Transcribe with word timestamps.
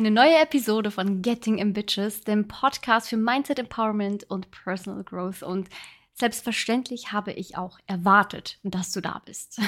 Eine 0.00 0.12
neue 0.12 0.38
Episode 0.38 0.90
von 0.90 1.20
Getting 1.20 1.60
Ambitious, 1.60 2.22
dem 2.22 2.48
Podcast 2.48 3.10
für 3.10 3.18
Mindset 3.18 3.58
Empowerment 3.58 4.24
und 4.30 4.50
Personal 4.50 5.04
Growth. 5.04 5.42
Und 5.42 5.68
selbstverständlich 6.14 7.12
habe 7.12 7.32
ich 7.32 7.58
auch 7.58 7.78
erwartet, 7.86 8.58
dass 8.62 8.92
du 8.92 9.02
da 9.02 9.20
bist. 9.26 9.60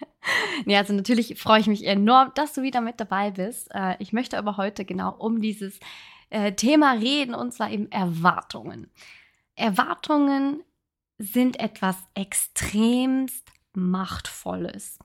nee, 0.66 0.76
also 0.76 0.92
natürlich 0.92 1.40
freue 1.40 1.60
ich 1.60 1.66
mich 1.66 1.86
enorm, 1.86 2.30
dass 2.34 2.52
du 2.52 2.60
wieder 2.60 2.82
mit 2.82 3.00
dabei 3.00 3.30
bist. 3.30 3.74
Äh, 3.74 3.96
ich 4.00 4.12
möchte 4.12 4.36
aber 4.36 4.58
heute 4.58 4.84
genau 4.84 5.14
um 5.14 5.40
dieses 5.40 5.80
äh, 6.28 6.52
Thema 6.52 6.92
reden 6.92 7.34
und 7.34 7.54
zwar 7.54 7.70
eben 7.70 7.90
Erwartungen. 7.90 8.90
Erwartungen 9.54 10.62
sind 11.16 11.58
etwas 11.58 11.96
extremst 12.12 13.48
Machtvolles 13.72 14.98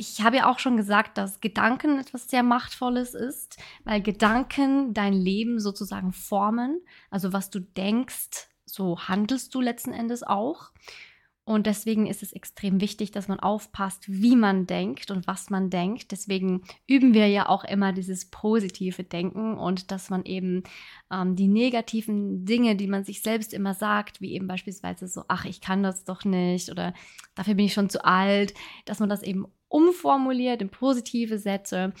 ich 0.00 0.22
habe 0.22 0.36
ja 0.36 0.48
auch 0.48 0.60
schon 0.60 0.76
gesagt, 0.76 1.18
dass 1.18 1.40
Gedanken 1.40 1.98
etwas 1.98 2.28
sehr 2.28 2.44
Machtvolles 2.44 3.14
ist, 3.14 3.58
weil 3.82 4.00
Gedanken 4.00 4.94
dein 4.94 5.12
Leben 5.12 5.58
sozusagen 5.58 6.12
formen. 6.12 6.80
Also 7.10 7.32
was 7.32 7.50
du 7.50 7.58
denkst, 7.58 8.48
so 8.64 9.00
handelst 9.00 9.52
du 9.56 9.60
letzten 9.60 9.92
Endes 9.92 10.22
auch. 10.22 10.70
Und 11.44 11.66
deswegen 11.66 12.06
ist 12.06 12.22
es 12.22 12.32
extrem 12.32 12.80
wichtig, 12.80 13.10
dass 13.10 13.26
man 13.26 13.40
aufpasst, 13.40 14.04
wie 14.06 14.36
man 14.36 14.66
denkt 14.66 15.10
und 15.10 15.26
was 15.26 15.50
man 15.50 15.68
denkt. 15.68 16.12
Deswegen 16.12 16.62
üben 16.86 17.12
wir 17.12 17.26
ja 17.26 17.48
auch 17.48 17.64
immer 17.64 17.92
dieses 17.92 18.30
positive 18.30 19.02
Denken 19.02 19.58
und 19.58 19.90
dass 19.90 20.10
man 20.10 20.24
eben 20.26 20.62
ähm, 21.10 21.34
die 21.34 21.48
negativen 21.48 22.44
Dinge, 22.44 22.76
die 22.76 22.86
man 22.86 23.02
sich 23.02 23.22
selbst 23.22 23.52
immer 23.52 23.74
sagt, 23.74 24.20
wie 24.20 24.34
eben 24.34 24.46
beispielsweise 24.46 25.08
so, 25.08 25.24
ach, 25.26 25.44
ich 25.44 25.60
kann 25.60 25.82
das 25.82 26.04
doch 26.04 26.24
nicht 26.24 26.70
oder 26.70 26.94
dafür 27.34 27.54
bin 27.54 27.64
ich 27.64 27.72
schon 27.72 27.90
zu 27.90 28.04
alt, 28.04 28.54
dass 28.84 29.00
man 29.00 29.08
das 29.08 29.22
eben 29.22 29.46
umformuliert 29.68 30.62
in 30.62 30.70
positive 30.70 31.38
Sätze, 31.38 31.92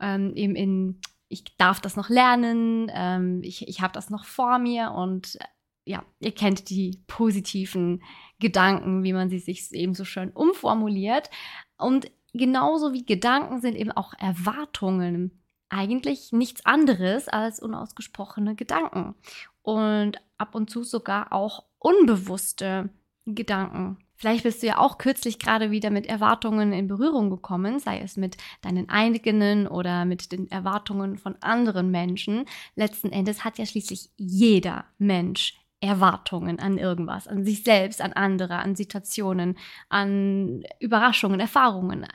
ähm, 0.00 0.34
eben 0.34 0.54
in 0.54 1.00
ich 1.28 1.44
darf 1.56 1.80
das 1.80 1.96
noch 1.96 2.08
lernen, 2.08 2.90
ähm, 2.94 3.40
ich, 3.42 3.66
ich 3.68 3.80
habe 3.80 3.92
das 3.92 4.10
noch 4.10 4.24
vor 4.24 4.58
mir 4.58 4.92
und 4.92 5.36
äh, 5.40 5.44
ja, 5.84 6.04
ihr 6.18 6.32
kennt 6.32 6.68
die 6.68 7.00
positiven 7.06 8.02
Gedanken, 8.40 9.04
wie 9.04 9.12
man 9.12 9.30
sie 9.30 9.38
sich 9.38 9.72
eben 9.72 9.94
so 9.94 10.04
schön 10.04 10.30
umformuliert. 10.30 11.30
Und 11.78 12.10
genauso 12.32 12.92
wie 12.92 13.06
Gedanken 13.06 13.60
sind 13.60 13.76
eben 13.76 13.92
auch 13.92 14.12
Erwartungen 14.18 15.42
eigentlich 15.68 16.32
nichts 16.32 16.66
anderes 16.66 17.28
als 17.28 17.60
unausgesprochene 17.60 18.56
Gedanken. 18.56 19.14
Und 19.62 20.20
ab 20.38 20.56
und 20.56 20.70
zu 20.70 20.82
sogar 20.82 21.32
auch 21.32 21.64
unbewusste 21.78 22.90
Gedanken. 23.24 23.98
Vielleicht 24.16 24.44
bist 24.44 24.62
du 24.62 24.66
ja 24.66 24.78
auch 24.78 24.98
kürzlich 24.98 25.38
gerade 25.38 25.70
wieder 25.70 25.90
mit 25.90 26.06
Erwartungen 26.06 26.72
in 26.72 26.88
Berührung 26.88 27.28
gekommen, 27.30 27.78
sei 27.78 28.00
es 28.00 28.16
mit 28.16 28.36
deinen 28.62 28.88
eigenen 28.88 29.66
oder 29.68 30.04
mit 30.04 30.32
den 30.32 30.50
Erwartungen 30.50 31.18
von 31.18 31.36
anderen 31.42 31.90
Menschen. 31.90 32.46
Letzten 32.74 33.12
Endes 33.12 33.44
hat 33.44 33.58
ja 33.58 33.66
schließlich 33.66 34.10
jeder 34.16 34.86
Mensch 34.98 35.58
Erwartungen 35.80 36.58
an 36.58 36.78
irgendwas, 36.78 37.28
an 37.28 37.44
sich 37.44 37.62
selbst, 37.62 38.00
an 38.00 38.14
andere, 38.14 38.56
an 38.56 38.74
Situationen, 38.74 39.58
an 39.90 40.64
Überraschungen, 40.80 41.38
Erfahrungen. 41.38 42.06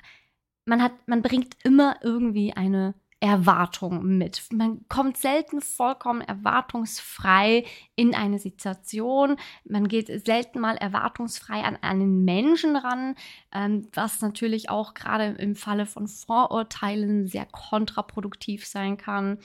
Man 0.65 0.81
hat, 0.81 0.93
man 1.07 1.21
bringt 1.21 1.55
immer 1.63 1.97
irgendwie 2.01 2.53
eine 2.53 2.95
Erwartung 3.21 4.17
mit. 4.17 4.51
Man 4.51 4.83
kommt 4.89 5.15
selten 5.15 5.61
vollkommen 5.61 6.21
erwartungsfrei 6.21 7.65
in 7.95 8.15
eine 8.15 8.39
Situation. 8.39 9.37
Man 9.63 9.87
geht 9.87 10.25
selten 10.25 10.59
mal 10.59 10.75
erwartungsfrei 10.75 11.61
an 11.63 11.77
einen 11.81 12.25
Menschen 12.25 12.75
ran, 12.75 13.13
ähm, 13.53 13.87
was 13.93 14.21
natürlich 14.21 14.71
auch 14.71 14.95
gerade 14.95 15.35
im 15.37 15.55
Falle 15.55 15.85
von 15.85 16.07
Vorurteilen 16.07 17.27
sehr 17.27 17.45
kontraproduktiv 17.45 18.65
sein 18.65 18.97
kann. 18.97 19.37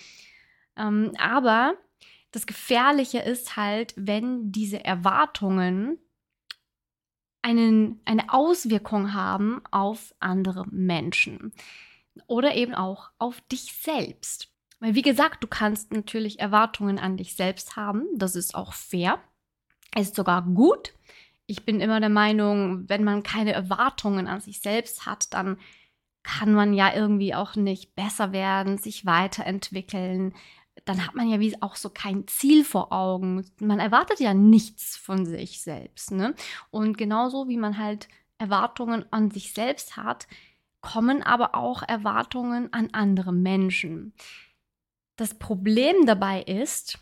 Ähm, 0.79 1.13
aber 1.19 1.75
das 2.33 2.47
Gefährliche 2.47 3.19
ist 3.19 3.57
halt, 3.57 3.93
wenn 3.99 4.53
diese 4.53 4.83
Erwartungen 4.87 5.99
einen, 7.43 8.01
eine 8.07 8.33
Auswirkung 8.33 9.13
haben 9.13 9.61
auf 9.71 10.15
andere 10.19 10.65
Menschen 10.71 11.53
oder 12.27 12.55
eben 12.55 12.75
auch 12.75 13.11
auf 13.19 13.41
dich 13.43 13.73
selbst. 13.75 14.49
Weil, 14.81 14.95
wie 14.95 15.03
gesagt, 15.03 15.43
du 15.43 15.47
kannst 15.47 15.93
natürlich 15.93 16.39
Erwartungen 16.39 16.99
an 16.99 17.17
dich 17.17 17.35
selbst 17.35 17.77
haben. 17.77 18.07
Das 18.15 18.37
ist 18.37 18.55
auch 18.55 18.73
fair. 18.73 19.19
Ist 19.97 20.17
sogar 20.17 20.43
gut. 20.43 20.93
Ich 21.47 21.65
bin 21.65 21.81
immer 21.81 22.01
der 22.01 22.11
Meinung, 22.11 22.89
wenn 22.89 23.05
man 23.05 23.23
keine 23.23 23.53
Erwartungen 23.53 24.27
an 24.27 24.41
sich 24.41 24.61
selbst 24.61 25.07
hat, 25.07 25.33
dann 25.33 25.59
kann 26.23 26.53
man 26.53 26.75
ja 26.75 26.93
irgendwie 26.93 27.35
auch 27.35 27.55
nicht 27.55 27.95
besser 27.95 28.33
werden, 28.33 28.79
sich 28.79 29.07
weiterentwickeln. 29.07 30.35
Dann 30.85 31.07
hat 31.07 31.15
man 31.15 31.31
ja 31.31 31.39
wie 31.39 31.63
auch 31.63 31.77
so 31.77 31.89
kein 31.89 32.27
Ziel 32.27 32.65
vor 32.65 32.93
Augen. 32.93 33.49
Man 33.61 33.79
erwartet 33.79 34.19
ja 34.19 34.35
nichts 34.35 34.97
von 34.97 35.25
sich 35.25 35.63
selbst. 35.63 36.11
Ne? 36.11 36.35
Und 36.71 36.99
genauso 36.99 37.49
wie 37.49 37.57
man 37.57 37.79
halt 37.79 38.09
Erwartungen 38.39 39.07
an 39.13 39.31
sich 39.31 39.53
selbst 39.53 39.97
hat, 39.97 40.27
kommen 40.87 41.25
aber 41.25 41.57
auch 41.57 41.83
Erwartungen 41.83 42.73
an 42.73 42.91
andere 42.93 43.33
Menschen. 43.33 44.15
Das 45.17 45.35
Problem 45.35 46.07
dabei 46.07 46.43
ist, 46.43 47.01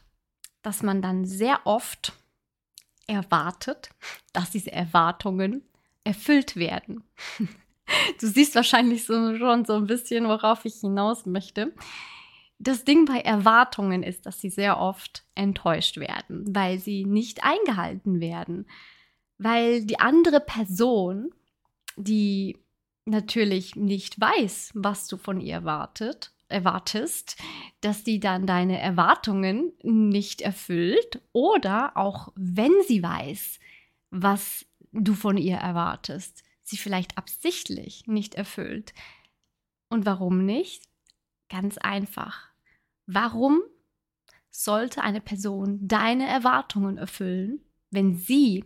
dass 0.63 0.83
man 0.83 1.03
dann 1.03 1.27
sehr 1.27 1.67
oft 1.67 2.15
erwartet, 3.07 3.91
dass 4.33 4.51
diese 4.51 4.73
Erwartungen 4.73 5.63
erfüllt 6.03 6.57
werden. 6.57 7.05
Du 8.19 8.27
siehst 8.27 8.55
wahrscheinlich 8.55 9.05
so, 9.05 9.37
schon 9.37 9.67
so 9.67 9.75
ein 9.75 9.87
bisschen, 9.87 10.27
worauf 10.27 10.65
ich 10.65 10.77
hinaus 10.77 11.27
möchte. 11.27 11.75
Das 12.59 12.85
Ding 12.85 13.05
bei 13.05 13.21
Erwartungen 13.21 14.03
ist, 14.03 14.25
dass 14.25 14.41
sie 14.41 14.49
sehr 14.49 14.81
oft 14.81 15.27
enttäuscht 15.35 15.99
werden, 15.99 16.47
weil 16.49 16.79
sie 16.79 17.05
nicht 17.05 17.45
eingehalten 17.45 18.21
werden. 18.21 18.67
Weil 19.37 19.85
die 19.85 20.01
andere 20.01 20.41
Person, 20.41 21.35
die 21.97 22.64
natürlich 23.07 23.77
nicht 23.77 24.21
weiß, 24.21 24.73
was 24.75 25.07
du 25.09 25.17
von 25.17 25.41
ihr 25.41 25.55
erwartet, 25.55 26.33
erwartest, 26.49 27.37
dass 27.81 28.05
sie 28.05 28.21
dann 28.21 28.47
deine 28.47 28.81
Erwartungen 28.81 29.73
nicht 29.83 30.41
erfüllt 30.41 31.21
oder 31.33 31.97
auch 31.97 32.33
wenn 32.37 32.73
sie 32.87 33.03
weiß, 33.03 33.59
was 34.11 34.67
du 34.93 35.15
von 35.15 35.37
ihr 35.37 35.57
erwartest, 35.57 36.45
sie 36.63 36.77
vielleicht 36.77 37.19
absichtlich 37.19 38.07
nicht 38.07 38.35
erfüllt. 38.35 38.95
Und 39.89 40.07
warum 40.07 40.45
nicht? 40.45 40.85
Ganz 41.49 41.79
einfach. 41.79 42.49
Warum 43.07 43.61
sollte 44.51 45.03
eine 45.03 45.21
Person 45.21 45.79
deine 45.83 46.27
Erwartungen 46.27 46.97
erfüllen, 46.97 47.61
wenn 47.91 48.17
sie 48.17 48.65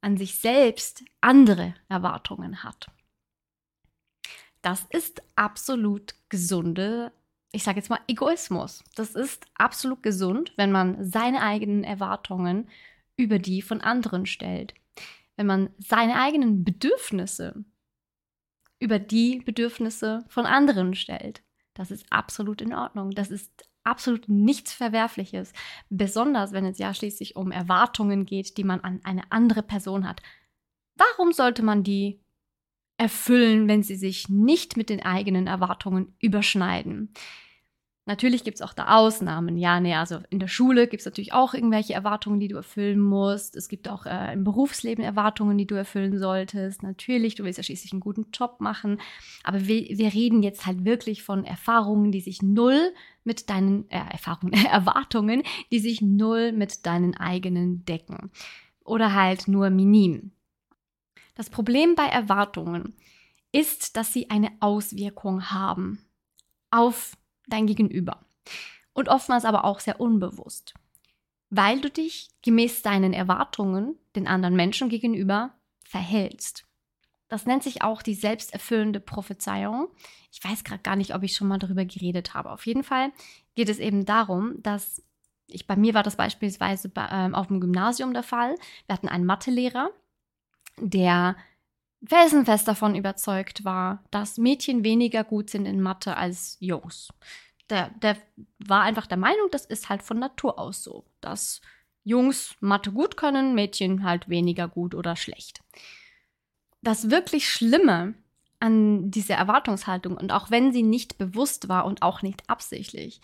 an 0.00 0.16
sich 0.16 0.38
selbst 0.38 1.02
andere 1.20 1.74
Erwartungen 1.88 2.62
hat? 2.62 2.88
Das 4.66 4.84
ist 4.90 5.22
absolut 5.36 6.16
gesunde, 6.28 7.12
ich 7.52 7.62
sage 7.62 7.76
jetzt 7.78 7.88
mal 7.88 8.00
Egoismus. 8.08 8.82
Das 8.96 9.14
ist 9.14 9.46
absolut 9.54 10.02
gesund, 10.02 10.52
wenn 10.56 10.72
man 10.72 11.04
seine 11.04 11.40
eigenen 11.42 11.84
Erwartungen 11.84 12.68
über 13.16 13.38
die 13.38 13.62
von 13.62 13.80
anderen 13.80 14.26
stellt. 14.26 14.74
Wenn 15.36 15.46
man 15.46 15.70
seine 15.78 16.20
eigenen 16.20 16.64
Bedürfnisse 16.64 17.64
über 18.80 18.98
die 18.98 19.38
Bedürfnisse 19.38 20.24
von 20.26 20.46
anderen 20.46 20.96
stellt. 20.96 21.44
Das 21.72 21.92
ist 21.92 22.04
absolut 22.10 22.60
in 22.60 22.74
Ordnung. 22.74 23.12
Das 23.12 23.30
ist 23.30 23.68
absolut 23.84 24.28
nichts 24.28 24.72
Verwerfliches. 24.72 25.52
Besonders 25.90 26.50
wenn 26.50 26.64
es 26.64 26.78
ja 26.78 26.92
schließlich 26.92 27.36
um 27.36 27.52
Erwartungen 27.52 28.26
geht, 28.26 28.56
die 28.56 28.64
man 28.64 28.80
an 28.80 28.98
eine 29.04 29.30
andere 29.30 29.62
Person 29.62 30.08
hat. 30.08 30.22
Warum 30.96 31.30
sollte 31.32 31.62
man 31.62 31.84
die 31.84 32.18
erfüllen, 32.98 33.68
wenn 33.68 33.82
sie 33.82 33.96
sich 33.96 34.28
nicht 34.28 34.76
mit 34.76 34.88
den 34.88 35.02
eigenen 35.04 35.46
Erwartungen 35.46 36.14
überschneiden. 36.18 37.12
Natürlich 38.08 38.44
gibt 38.44 38.54
es 38.54 38.62
auch 38.62 38.72
da 38.72 38.96
Ausnahmen. 38.96 39.58
Ja, 39.58 39.80
nee, 39.80 39.96
also 39.96 40.20
in 40.30 40.38
der 40.38 40.46
Schule 40.46 40.86
gibt 40.86 41.00
es 41.00 41.06
natürlich 41.06 41.32
auch 41.32 41.54
irgendwelche 41.54 41.92
Erwartungen, 41.92 42.38
die 42.38 42.46
du 42.46 42.54
erfüllen 42.54 43.00
musst. 43.00 43.56
Es 43.56 43.68
gibt 43.68 43.88
auch 43.88 44.06
äh, 44.06 44.32
im 44.32 44.44
Berufsleben 44.44 45.02
Erwartungen, 45.02 45.58
die 45.58 45.66
du 45.66 45.74
erfüllen 45.74 46.16
solltest. 46.16 46.84
Natürlich, 46.84 47.34
du 47.34 47.42
willst 47.42 47.56
ja 47.58 47.64
schließlich 47.64 47.90
einen 47.90 48.00
guten 48.00 48.28
Job 48.32 48.60
machen. 48.60 49.00
Aber 49.42 49.66
wir, 49.66 49.82
wir 49.98 50.14
reden 50.14 50.44
jetzt 50.44 50.66
halt 50.66 50.84
wirklich 50.84 51.24
von 51.24 51.44
Erfahrungen, 51.44 52.12
die 52.12 52.20
sich 52.20 52.42
null 52.42 52.92
mit 53.24 53.50
deinen 53.50 53.90
äh, 53.90 53.98
Erfahrungen, 54.12 54.52
Erwartungen, 54.70 55.42
die 55.72 55.80
sich 55.80 56.00
null 56.00 56.52
mit 56.52 56.86
deinen 56.86 57.16
eigenen 57.16 57.84
decken. 57.86 58.30
Oder 58.84 59.14
halt 59.14 59.48
nur 59.48 59.68
minim. 59.70 60.30
Das 61.36 61.50
Problem 61.50 61.94
bei 61.94 62.06
Erwartungen 62.06 62.96
ist, 63.52 63.96
dass 63.96 64.12
sie 64.12 64.30
eine 64.30 64.50
Auswirkung 64.60 65.50
haben 65.50 66.04
auf 66.70 67.16
dein 67.46 67.66
Gegenüber. 67.66 68.26
Und 68.92 69.08
oftmals 69.08 69.44
aber 69.44 69.64
auch 69.64 69.78
sehr 69.78 70.00
unbewusst. 70.00 70.74
Weil 71.50 71.80
du 71.80 71.90
dich 71.90 72.30
gemäß 72.42 72.82
deinen 72.82 73.12
Erwartungen 73.12 73.96
den 74.16 74.26
anderen 74.26 74.56
Menschen 74.56 74.88
gegenüber 74.88 75.54
verhältst. 75.84 76.64
Das 77.28 77.44
nennt 77.44 77.62
sich 77.62 77.82
auch 77.82 78.02
die 78.02 78.14
selbsterfüllende 78.14 79.00
Prophezeiung. 79.00 79.88
Ich 80.32 80.42
weiß 80.42 80.64
gerade 80.64 80.82
gar 80.82 80.96
nicht, 80.96 81.14
ob 81.14 81.22
ich 81.22 81.36
schon 81.36 81.48
mal 81.48 81.58
darüber 81.58 81.84
geredet 81.84 82.34
habe. 82.34 82.50
Auf 82.50 82.66
jeden 82.66 82.82
Fall 82.82 83.12
geht 83.54 83.68
es 83.68 83.78
eben 83.78 84.04
darum, 84.04 84.62
dass 84.62 85.02
ich, 85.48 85.66
bei 85.66 85.76
mir 85.76 85.94
war 85.94 86.02
das 86.02 86.16
beispielsweise 86.16 86.88
bei, 86.88 87.06
ähm, 87.10 87.34
auf 87.34 87.48
dem 87.48 87.60
Gymnasium 87.60 88.12
der 88.12 88.22
Fall. 88.22 88.54
Wir 88.86 88.94
hatten 88.94 89.08
einen 89.08 89.26
Mathelehrer, 89.26 89.90
der 90.80 91.36
felsenfest 92.04 92.68
davon 92.68 92.94
überzeugt 92.94 93.64
war, 93.64 94.04
dass 94.10 94.38
Mädchen 94.38 94.84
weniger 94.84 95.24
gut 95.24 95.50
sind 95.50 95.66
in 95.66 95.80
Mathe 95.80 96.16
als 96.16 96.56
Jungs. 96.60 97.08
Der, 97.70 97.90
der 98.02 98.16
war 98.58 98.82
einfach 98.82 99.06
der 99.06 99.16
Meinung, 99.16 99.48
das 99.50 99.66
ist 99.66 99.88
halt 99.88 100.02
von 100.02 100.18
Natur 100.18 100.58
aus 100.58 100.84
so, 100.84 101.04
dass 101.20 101.60
Jungs 102.04 102.54
Mathe 102.60 102.92
gut 102.92 103.16
können, 103.16 103.54
Mädchen 103.54 104.04
halt 104.04 104.28
weniger 104.28 104.68
gut 104.68 104.94
oder 104.94 105.16
schlecht. 105.16 105.62
Das 106.80 107.10
wirklich 107.10 107.50
Schlimme 107.50 108.14
an 108.60 109.10
dieser 109.10 109.34
Erwartungshaltung, 109.34 110.16
und 110.16 110.30
auch 110.30 110.50
wenn 110.50 110.72
sie 110.72 110.84
nicht 110.84 111.18
bewusst 111.18 111.68
war 111.68 111.84
und 111.84 112.02
auch 112.02 112.22
nicht 112.22 112.48
absichtlich, 112.48 113.20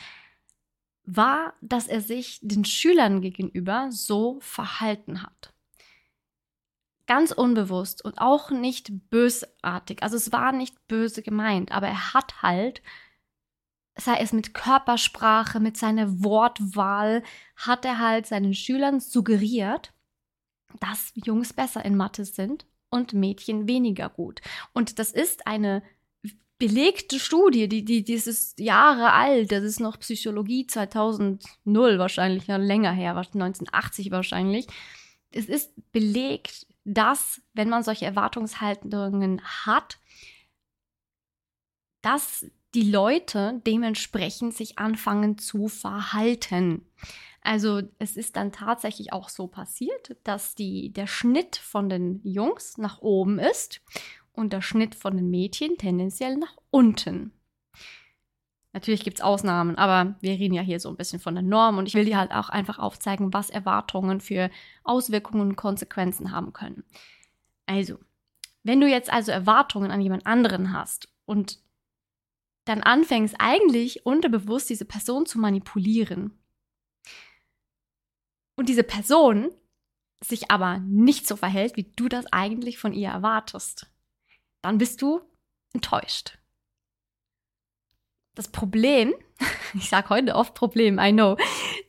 war, 1.05 1.55
dass 1.61 1.87
er 1.87 2.01
sich 2.01 2.41
den 2.43 2.65
Schülern 2.65 3.21
gegenüber 3.21 3.89
so 3.91 4.39
verhalten 4.41 5.23
hat. 5.23 5.52
Ganz 7.13 7.31
unbewusst 7.31 8.03
und 8.03 8.17
auch 8.17 8.51
nicht 8.51 9.11
bösartig. 9.11 10.03
Also 10.03 10.17
es 10.17 10.33
war 10.33 10.51
nicht 10.51 10.75
böse 10.89 11.21
gemeint, 11.21 11.71
aber 11.71 11.89
er 11.89 12.15
hat 12.15 12.41
halt, 12.41 12.81
sei 13.99 14.17
es 14.17 14.33
mit 14.33 14.55
Körpersprache, 14.55 15.61
mit 15.61 15.77
seiner 15.77 16.25
Wortwahl, 16.25 17.23
hat 17.55 17.85
er 17.85 17.99
halt 17.99 18.27
seinen 18.27 18.55
Schülern 18.55 18.99
suggeriert, 18.99 19.93
dass 20.81 21.13
Jungs 21.15 21.53
besser 21.53 21.85
in 21.85 21.99
Mathe 21.99 22.25
sind 22.25 22.65
und 22.89 23.13
Mädchen 23.13 23.69
weniger 23.69 24.09
gut. 24.09 24.41
Und 24.73 24.99
das 24.99 25.13
ist 25.13 25.47
eine 25.47 25.83
belegte 26.57 27.21
Studie, 27.21 27.69
die, 27.69 27.85
die, 27.85 28.05
die 28.05 28.15
ist 28.15 28.59
Jahre 28.59 29.13
alt, 29.13 29.53
das 29.53 29.65
ist 29.65 29.81
noch 29.81 29.99
Psychologie 29.99 30.67
2000 30.67 31.45
wahrscheinlich, 31.67 32.47
ja, 32.47 32.57
länger 32.57 32.93
her, 32.93 33.11
1980 33.11 34.11
wahrscheinlich. 34.13 34.67
Es 35.31 35.45
ist 35.45 35.75
belegt, 35.93 36.67
dass, 36.85 37.41
wenn 37.55 37.69
man 37.69 37.83
solche 37.83 38.07
Erwartungshaltungen 38.07 39.41
hat, 39.43 39.99
dass 42.01 42.47
die 42.75 42.91
Leute 42.91 43.61
dementsprechend 43.67 44.55
sich 44.55 44.79
anfangen 44.79 45.39
zu 45.39 45.69
verhalten. 45.69 46.87
Also 47.43 47.83
es 47.99 48.17
ist 48.17 48.37
dann 48.37 48.53
tatsächlich 48.53 49.13
auch 49.13 49.29
so 49.29 49.47
passiert, 49.47 50.17
dass 50.25 50.55
die, 50.55 50.93
der 50.93 51.07
Schnitt 51.07 51.57
von 51.57 51.89
den 51.89 52.21
Jungs 52.25 52.79
nach 52.79 53.01
oben 53.01 53.39
ist 53.39 53.83
und 54.33 54.53
der 54.53 54.63
Schnitt 54.63 54.95
von 54.95 55.17
den 55.17 55.29
Mädchen 55.31 55.77
tendenziell 55.77 56.37
nach 56.37 56.57
unten. 56.71 57.33
Natürlich 58.73 59.05
gibt 59.05 59.19
es 59.19 59.25
Ausnahmen, 59.25 59.77
aber 59.77 60.15
wir 60.21 60.33
reden 60.33 60.55
ja 60.55 60.63
hier 60.63 60.81
so 60.81 60.89
ein 60.89 60.97
bisschen 60.97 61.21
von 61.21 61.35
der 61.35 61.43
Norm 61.43 61.77
und 61.77 61.87
ich 61.87 61.95
will 61.95 62.07
dir 62.07 62.17
halt 62.17 62.33
auch 62.33 62.49
einfach 62.49 62.79
aufzeigen, 62.79 63.33
was 63.33 63.51
Erwartungen 63.51 64.21
für 64.21 64.51
Auswirkungen 64.83 65.43
und 65.43 65.57
Konsequenzen 65.57 66.33
haben 66.33 66.55
können. 66.55 66.83
Also, 67.67 67.99
wenn 68.63 68.81
du 68.81 68.89
jetzt 68.89 69.13
also 69.13 69.31
Erwartungen 69.31 69.91
an 69.91 70.01
jemand 70.01 70.27
anderen 70.27 70.73
hast 70.73 71.09
und 71.27 71.59
dann 72.65 72.83
anfängst 72.83 73.37
eigentlich 73.39 74.07
unterbewusst 74.07 74.71
diese 74.71 74.85
Person 74.85 75.27
zu 75.27 75.39
manipulieren 75.39 76.39
und 78.57 78.69
diese 78.69 78.85
Person 78.85 79.51
sich 80.25 80.51
aber 80.51 80.79
nicht 80.79 81.27
so 81.27 81.37
verhält, 81.37 81.77
wie 81.77 81.93
du 81.97 82.09
das 82.09 82.27
eigentlich 82.33 82.79
von 82.79 82.93
ihr 82.93 83.09
erwartest, 83.09 83.87
dann 84.63 84.79
bist 84.79 85.03
du 85.03 85.21
enttäuscht. 85.75 86.39
Das 88.35 88.49
Problem, 88.49 89.15
ich 89.75 89.89
sage 89.89 90.11
heute 90.11 90.35
oft 90.35 90.55
Problem, 90.55 90.99
I 90.99 91.13
know, 91.13 91.37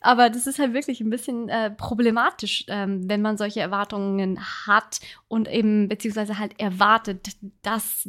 aber 0.01 0.29
das 0.29 0.47
ist 0.47 0.59
halt 0.59 0.73
wirklich 0.73 0.99
ein 0.99 1.09
bisschen 1.09 1.49
äh, 1.49 1.71
problematisch, 1.71 2.65
ähm, 2.67 3.09
wenn 3.09 3.21
man 3.21 3.37
solche 3.37 3.61
Erwartungen 3.61 4.39
hat 4.67 4.99
und 5.27 5.47
eben 5.47 5.87
beziehungsweise 5.87 6.37
halt 6.37 6.59
erwartet, 6.59 7.37
dass 7.61 8.07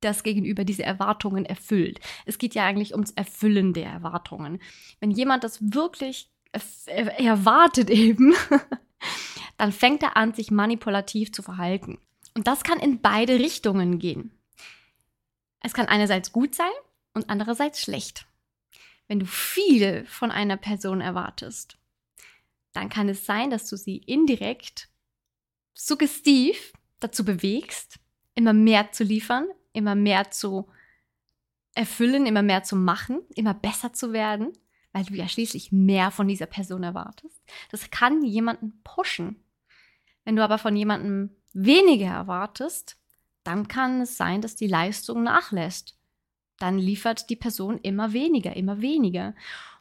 das 0.00 0.22
Gegenüber 0.22 0.64
diese 0.64 0.82
Erwartungen 0.82 1.46
erfüllt. 1.46 1.98
Es 2.26 2.36
geht 2.38 2.54
ja 2.54 2.64
eigentlich 2.64 2.92
ums 2.92 3.12
Erfüllen 3.12 3.72
der 3.72 3.86
Erwartungen. 3.86 4.60
Wenn 5.00 5.10
jemand 5.10 5.44
das 5.44 5.60
wirklich 5.72 6.30
erwartet 6.86 7.90
eben, 7.90 8.34
dann 9.56 9.72
fängt 9.72 10.02
er 10.02 10.16
an, 10.16 10.34
sich 10.34 10.50
manipulativ 10.50 11.32
zu 11.32 11.42
verhalten. 11.42 11.98
Und 12.34 12.46
das 12.46 12.64
kann 12.64 12.80
in 12.80 13.00
beide 13.00 13.38
Richtungen 13.38 13.98
gehen. 13.98 14.30
Es 15.60 15.72
kann 15.72 15.86
einerseits 15.86 16.32
gut 16.32 16.54
sein 16.54 16.66
und 17.14 17.30
andererseits 17.30 17.80
schlecht. 17.80 18.26
Wenn 19.08 19.20
du 19.20 19.26
viel 19.26 20.04
von 20.06 20.30
einer 20.30 20.56
Person 20.56 21.00
erwartest, 21.00 21.78
dann 22.72 22.88
kann 22.88 23.08
es 23.08 23.24
sein, 23.24 23.50
dass 23.50 23.68
du 23.68 23.76
sie 23.76 23.98
indirekt 23.98 24.88
suggestiv 25.74 26.72
dazu 27.00 27.24
bewegst, 27.24 27.98
immer 28.34 28.52
mehr 28.52 28.92
zu 28.92 29.04
liefern, 29.04 29.46
immer 29.72 29.94
mehr 29.94 30.30
zu 30.30 30.68
erfüllen, 31.74 32.26
immer 32.26 32.42
mehr 32.42 32.62
zu 32.62 32.76
machen, 32.76 33.20
immer 33.34 33.54
besser 33.54 33.92
zu 33.92 34.12
werden, 34.12 34.52
weil 34.92 35.04
du 35.04 35.14
ja 35.14 35.28
schließlich 35.28 35.72
mehr 35.72 36.10
von 36.10 36.28
dieser 36.28 36.46
Person 36.46 36.84
erwartest. 36.84 37.42
Das 37.70 37.90
kann 37.90 38.22
jemanden 38.24 38.80
pushen. 38.84 39.42
Wenn 40.24 40.36
du 40.36 40.44
aber 40.44 40.58
von 40.58 40.76
jemandem 40.76 41.36
weniger 41.52 42.06
erwartest, 42.06 42.96
dann 43.42 43.68
kann 43.68 44.00
es 44.00 44.16
sein, 44.16 44.40
dass 44.40 44.56
die 44.56 44.68
Leistung 44.68 45.22
nachlässt. 45.22 45.93
Dann 46.58 46.78
liefert 46.78 47.30
die 47.30 47.36
Person 47.36 47.78
immer 47.78 48.12
weniger, 48.12 48.56
immer 48.56 48.80
weniger. 48.80 49.34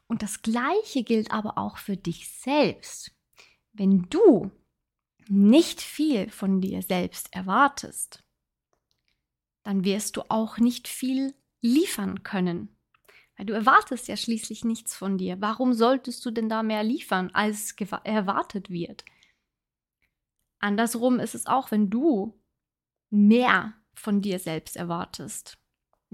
Und 0.08 0.22
das 0.22 0.42
Gleiche 0.42 1.04
gilt 1.04 1.31
aber 1.31 1.58
auch 1.58 1.78
für 1.78 1.98
dich 1.98 2.30
selbst. 2.30 3.12
Wenn 3.74 4.08
du 4.10 4.52
nicht 5.28 5.81
viel 5.81 6.30
von 6.30 6.62
dir 6.62 6.81
selbst 6.81 7.34
erwartest, 7.34 8.24
dann 9.64 9.86
wirst 9.86 10.18
du 10.18 10.24
auch 10.30 10.58
nicht 10.58 10.88
viel 10.88 11.34
liefern 11.62 12.24
können. 12.24 12.76
Weil 13.38 13.46
du 13.46 13.54
erwartest 13.54 14.08
ja 14.08 14.18
schließlich 14.18 14.64
nichts 14.64 14.96
von 14.96 15.18
dir. 15.18 15.42
Warum 15.42 15.74
solltest 15.74 16.24
du 16.26 16.31
denn 16.31 16.50
da 16.50 16.62
mehr 16.62 16.84
liefern, 16.84 17.31
als 17.34 17.76
erwartet 18.04 18.69
wird? 18.69 19.06
Andersrum 20.60 21.19
ist 21.19 21.36
es 21.36 21.48
auch, 21.48 21.72
wenn 21.72 21.90
du 21.90 22.40
mehr 23.10 23.74
von 23.96 24.22
dir 24.22 24.40
selbst 24.40 24.76
erwartest. 24.76 25.58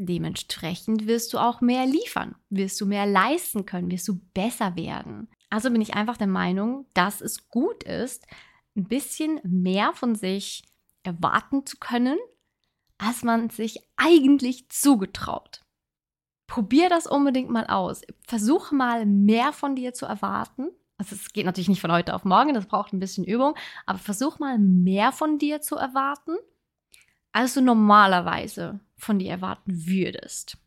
Dementsprechend 0.01 1.07
wirst 1.07 1.33
du 1.33 1.39
auch 1.39 1.59
mehr 1.59 1.85
liefern, 1.85 2.35
wirst 2.49 2.79
du 2.79 2.85
mehr 2.85 3.05
leisten 3.05 3.65
können, 3.65 3.91
wirst 3.91 4.07
du 4.07 4.19
besser 4.33 4.75
werden. 4.75 5.27
Also 5.49 5.69
bin 5.71 5.81
ich 5.81 5.93
einfach 5.93 6.15
der 6.15 6.27
Meinung, 6.27 6.85
dass 6.93 7.21
es 7.21 7.49
gut 7.49 7.83
ist, 7.83 8.25
ein 8.77 8.85
bisschen 8.85 9.41
mehr 9.43 9.91
von 9.93 10.15
sich 10.15 10.63
erwarten 11.03 11.65
zu 11.65 11.77
können, 11.77 12.17
als 12.97 13.23
man 13.23 13.49
sich 13.49 13.81
eigentlich 13.97 14.69
zugetraut. 14.69 15.61
Probier 16.47 16.87
das 16.89 17.05
unbedingt 17.05 17.49
mal 17.49 17.67
aus. 17.67 18.01
Versuch 18.25 18.71
mal 18.71 19.05
mehr 19.05 19.51
von 19.51 19.75
dir 19.75 19.93
zu 19.93 20.05
erwarten 20.05 20.69
also 20.99 21.15
es 21.15 21.31
geht 21.31 21.45
natürlich 21.45 21.69
nicht 21.69 21.79
von 21.79 21.93
heute 21.93 22.13
auf 22.13 22.25
morgen, 22.25 22.53
das 22.53 22.65
braucht 22.65 22.91
ein 22.91 22.99
bisschen 22.99 23.23
Übung, 23.23 23.55
aber 23.85 23.97
versuch 23.97 24.37
mal 24.37 24.59
mehr 24.59 25.13
von 25.13 25.37
dir 25.39 25.61
zu 25.61 25.77
erwarten, 25.77 26.35
als 27.31 27.53
du 27.53 27.61
normalerweise 27.61 28.81
von 28.99 29.19
dir 29.19 29.31
erwarten 29.31 29.87
würdest. 29.87 30.57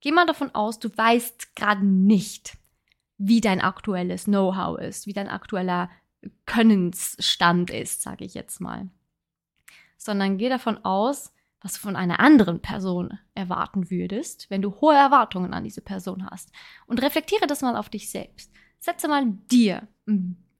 Geh 0.00 0.12
mal 0.12 0.26
davon 0.26 0.54
aus, 0.54 0.78
du 0.78 0.94
weißt 0.94 1.56
gerade 1.56 1.84
nicht, 1.84 2.58
wie 3.16 3.40
dein 3.40 3.60
aktuelles 3.60 4.24
Know-how 4.24 4.78
ist, 4.78 5.06
wie 5.06 5.12
dein 5.12 5.28
aktueller 5.28 5.90
Könnensstand 6.46 7.70
ist, 7.70 8.02
sage 8.02 8.24
ich 8.24 8.34
jetzt 8.34 8.60
mal. 8.60 8.88
Sondern 9.96 10.36
geh 10.36 10.48
davon 10.48 10.84
aus, 10.84 11.32
was 11.60 11.74
du 11.74 11.80
von 11.80 11.96
einer 11.96 12.20
anderen 12.20 12.60
Person 12.60 13.18
erwarten 13.34 13.90
würdest, 13.90 14.50
wenn 14.50 14.60
du 14.60 14.78
hohe 14.82 14.94
Erwartungen 14.94 15.54
an 15.54 15.64
diese 15.64 15.80
Person 15.80 16.30
hast. 16.30 16.52
Und 16.86 17.00
reflektiere 17.00 17.46
das 17.46 17.62
mal 17.62 17.76
auf 17.76 17.88
dich 17.88 18.10
selbst. 18.10 18.52
Setze 18.78 19.08
mal 19.08 19.24
dir 19.50 19.88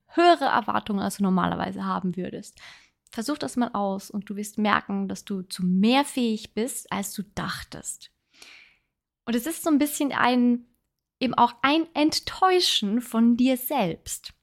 höhere 0.07 0.47
Erwartungen, 0.47 1.01
als 1.01 1.19
du 1.19 1.23
normalerweise 1.23 1.85
haben 1.85 2.17
würdest. 2.17 2.59
Versuch 3.15 3.39
das 3.39 3.57
mal 3.57 3.71
aus 3.75 4.11
und 4.11 4.29
du 4.29 4.35
wirst 4.35 4.59
merken, 4.59 5.07
dass 5.07 5.25
du 5.25 5.43
zu 5.43 5.65
mehr 5.65 6.05
fähig 6.05 6.53
bist, 6.53 6.91
als 6.91 7.13
du 7.13 7.23
dachtest. 7.23 8.11
Und 9.25 9.37
es 9.37 9.47
ist 9.47 9.63
so 9.63 9.71
ein 9.71 9.79
bisschen 9.79 10.11
ein, 10.11 10.67
eben 11.21 11.35
auch 11.35 11.55
ein 11.63 11.87
Enttäuschen 11.95 13.01
von 13.01 13.37
dir 13.37 13.57
selbst. 13.57 14.35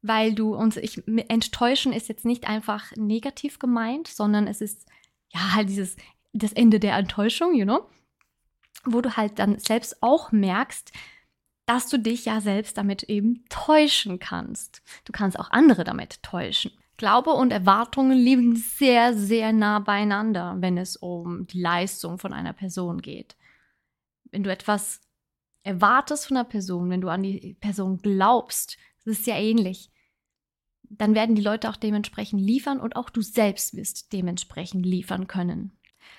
Weil 0.00 0.32
du, 0.32 0.54
und 0.54 0.76
ich, 0.76 1.02
enttäuschen 1.28 1.92
ist 1.92 2.08
jetzt 2.08 2.24
nicht 2.24 2.48
einfach 2.48 2.92
negativ 2.94 3.58
gemeint, 3.58 4.06
sondern 4.06 4.46
es 4.46 4.60
ist 4.60 4.86
ja 5.32 5.54
halt 5.54 5.68
dieses, 5.68 5.96
das 6.32 6.52
Ende 6.52 6.78
der 6.78 6.96
Enttäuschung, 6.96 7.52
you 7.56 7.64
know? 7.64 7.90
Wo 8.84 9.00
du 9.00 9.16
halt 9.16 9.40
dann 9.40 9.58
selbst 9.58 10.00
auch 10.04 10.30
merkst, 10.30 10.92
dass 11.66 11.88
du 11.88 11.98
dich 11.98 12.26
ja 12.26 12.40
selbst 12.40 12.78
damit 12.78 13.02
eben 13.02 13.44
täuschen 13.48 14.20
kannst. 14.20 14.82
Du 15.04 15.10
kannst 15.10 15.36
auch 15.36 15.50
andere 15.50 15.82
damit 15.82 16.22
täuschen. 16.22 16.70
Glaube 16.96 17.30
und 17.30 17.50
Erwartungen 17.50 18.16
liegen 18.16 18.56
sehr, 18.56 19.14
sehr 19.14 19.52
nah 19.52 19.80
beieinander, 19.80 20.56
wenn 20.58 20.78
es 20.78 20.96
um 20.96 21.46
die 21.46 21.60
Leistung 21.60 22.18
von 22.18 22.32
einer 22.32 22.52
Person 22.52 23.00
geht. 23.02 23.36
Wenn 24.30 24.44
du 24.44 24.50
etwas 24.50 25.00
erwartest 25.64 26.26
von 26.26 26.36
einer 26.36 26.44
Person, 26.44 26.90
wenn 26.90 27.00
du 27.00 27.08
an 27.08 27.22
die 27.22 27.56
Person 27.60 27.98
glaubst, 27.98 28.76
das 29.04 29.18
ist 29.18 29.26
ja 29.26 29.36
ähnlich, 29.36 29.90
dann 30.82 31.14
werden 31.14 31.34
die 31.34 31.42
Leute 31.42 31.68
auch 31.68 31.76
dementsprechend 31.76 32.40
liefern 32.40 32.80
und 32.80 32.96
auch 32.96 33.10
du 33.10 33.22
selbst 33.22 33.74
wirst 33.74 34.12
dementsprechend 34.12 34.86
liefern 34.86 35.26
können. 35.26 35.72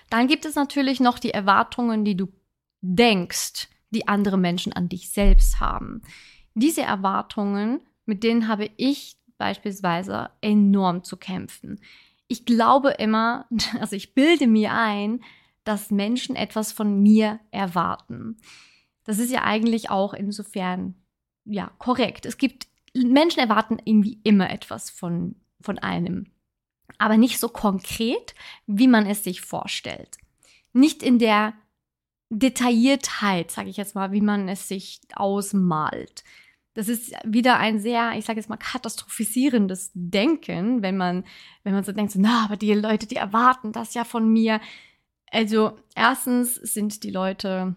Dann 0.10 0.28
gibt 0.28 0.46
es 0.46 0.56
natürlich 0.56 1.00
noch 1.00 1.20
die 1.20 1.32
Erwartungen, 1.32 2.04
die 2.04 2.18
du 2.18 2.28
denkst, 2.82 3.70
die 3.92 4.08
andere 4.08 4.38
Menschen 4.38 4.74
an 4.74 4.90
dich 4.90 5.12
selbst 5.12 5.60
haben. 5.60 6.02
Diese 6.54 6.82
Erwartungen, 6.82 7.82
mit 8.06 8.24
denen 8.24 8.48
habe 8.48 8.70
ich 8.78 9.18
beispielsweise 9.38 10.30
enorm 10.42 11.04
zu 11.04 11.18
kämpfen. 11.18 11.80
Ich 12.28 12.46
glaube 12.46 12.92
immer, 12.92 13.48
also 13.80 13.96
ich 13.96 14.14
bilde 14.14 14.48
mir 14.48 14.74
ein, 14.74 15.24
dass 15.64 15.92
Menschen 15.92 16.36
etwas 16.36 16.72
von 16.72 17.02
mir 17.02 17.40
erwarten. 17.52 18.38
Das 19.04 19.20
ist 19.20 19.32
ja 19.32 19.44
eigentlich 19.44 19.90
auch 19.90 20.14
insofern 20.14 20.96
ja 21.44 21.72
korrekt. 21.78 22.26
Es 22.26 22.38
gibt 22.38 22.68
Menschen 22.96 23.40
erwarten 23.40 23.78
irgendwie 23.84 24.20
immer 24.24 24.50
etwas 24.50 24.90
von 24.90 25.36
von 25.62 25.80
einem, 25.80 26.28
aber 26.98 27.18
nicht 27.18 27.40
so 27.40 27.50
konkret, 27.50 28.36
wie 28.68 28.88
man 28.88 29.06
es 29.06 29.24
sich 29.24 29.42
vorstellt. 29.42 30.18
Nicht 30.74 31.02
in 31.04 31.20
der 31.20 31.54
Detailliertheit, 32.30 33.52
sage 33.52 33.70
ich 33.70 33.78
jetzt 33.78 33.96
mal, 33.96 34.12
wie 34.12 34.22
man 34.22 34.48
es 34.48 34.68
sich 34.68 35.02
ausmalt. 35.16 36.24
Das 36.76 36.90
ist 36.90 37.14
wieder 37.24 37.58
ein 37.58 37.80
sehr, 37.80 38.14
ich 38.18 38.26
sage 38.26 38.40
jetzt 38.40 38.50
mal, 38.50 38.58
katastrophisierendes 38.58 39.92
Denken, 39.94 40.82
wenn 40.82 40.98
man, 40.98 41.24
wenn 41.64 41.74
man 41.74 41.86
so 41.86 41.94
denkt, 41.94 42.12
so, 42.12 42.20
na, 42.22 42.44
aber 42.44 42.58
die 42.58 42.74
Leute, 42.74 43.08
die 43.08 43.16
erwarten 43.16 43.72
das 43.72 43.94
ja 43.94 44.04
von 44.04 44.32
mir. 44.32 44.60
Also 45.32 45.80
erstens 45.96 46.56
sind 46.56 47.04
die 47.04 47.12
Leute 47.12 47.76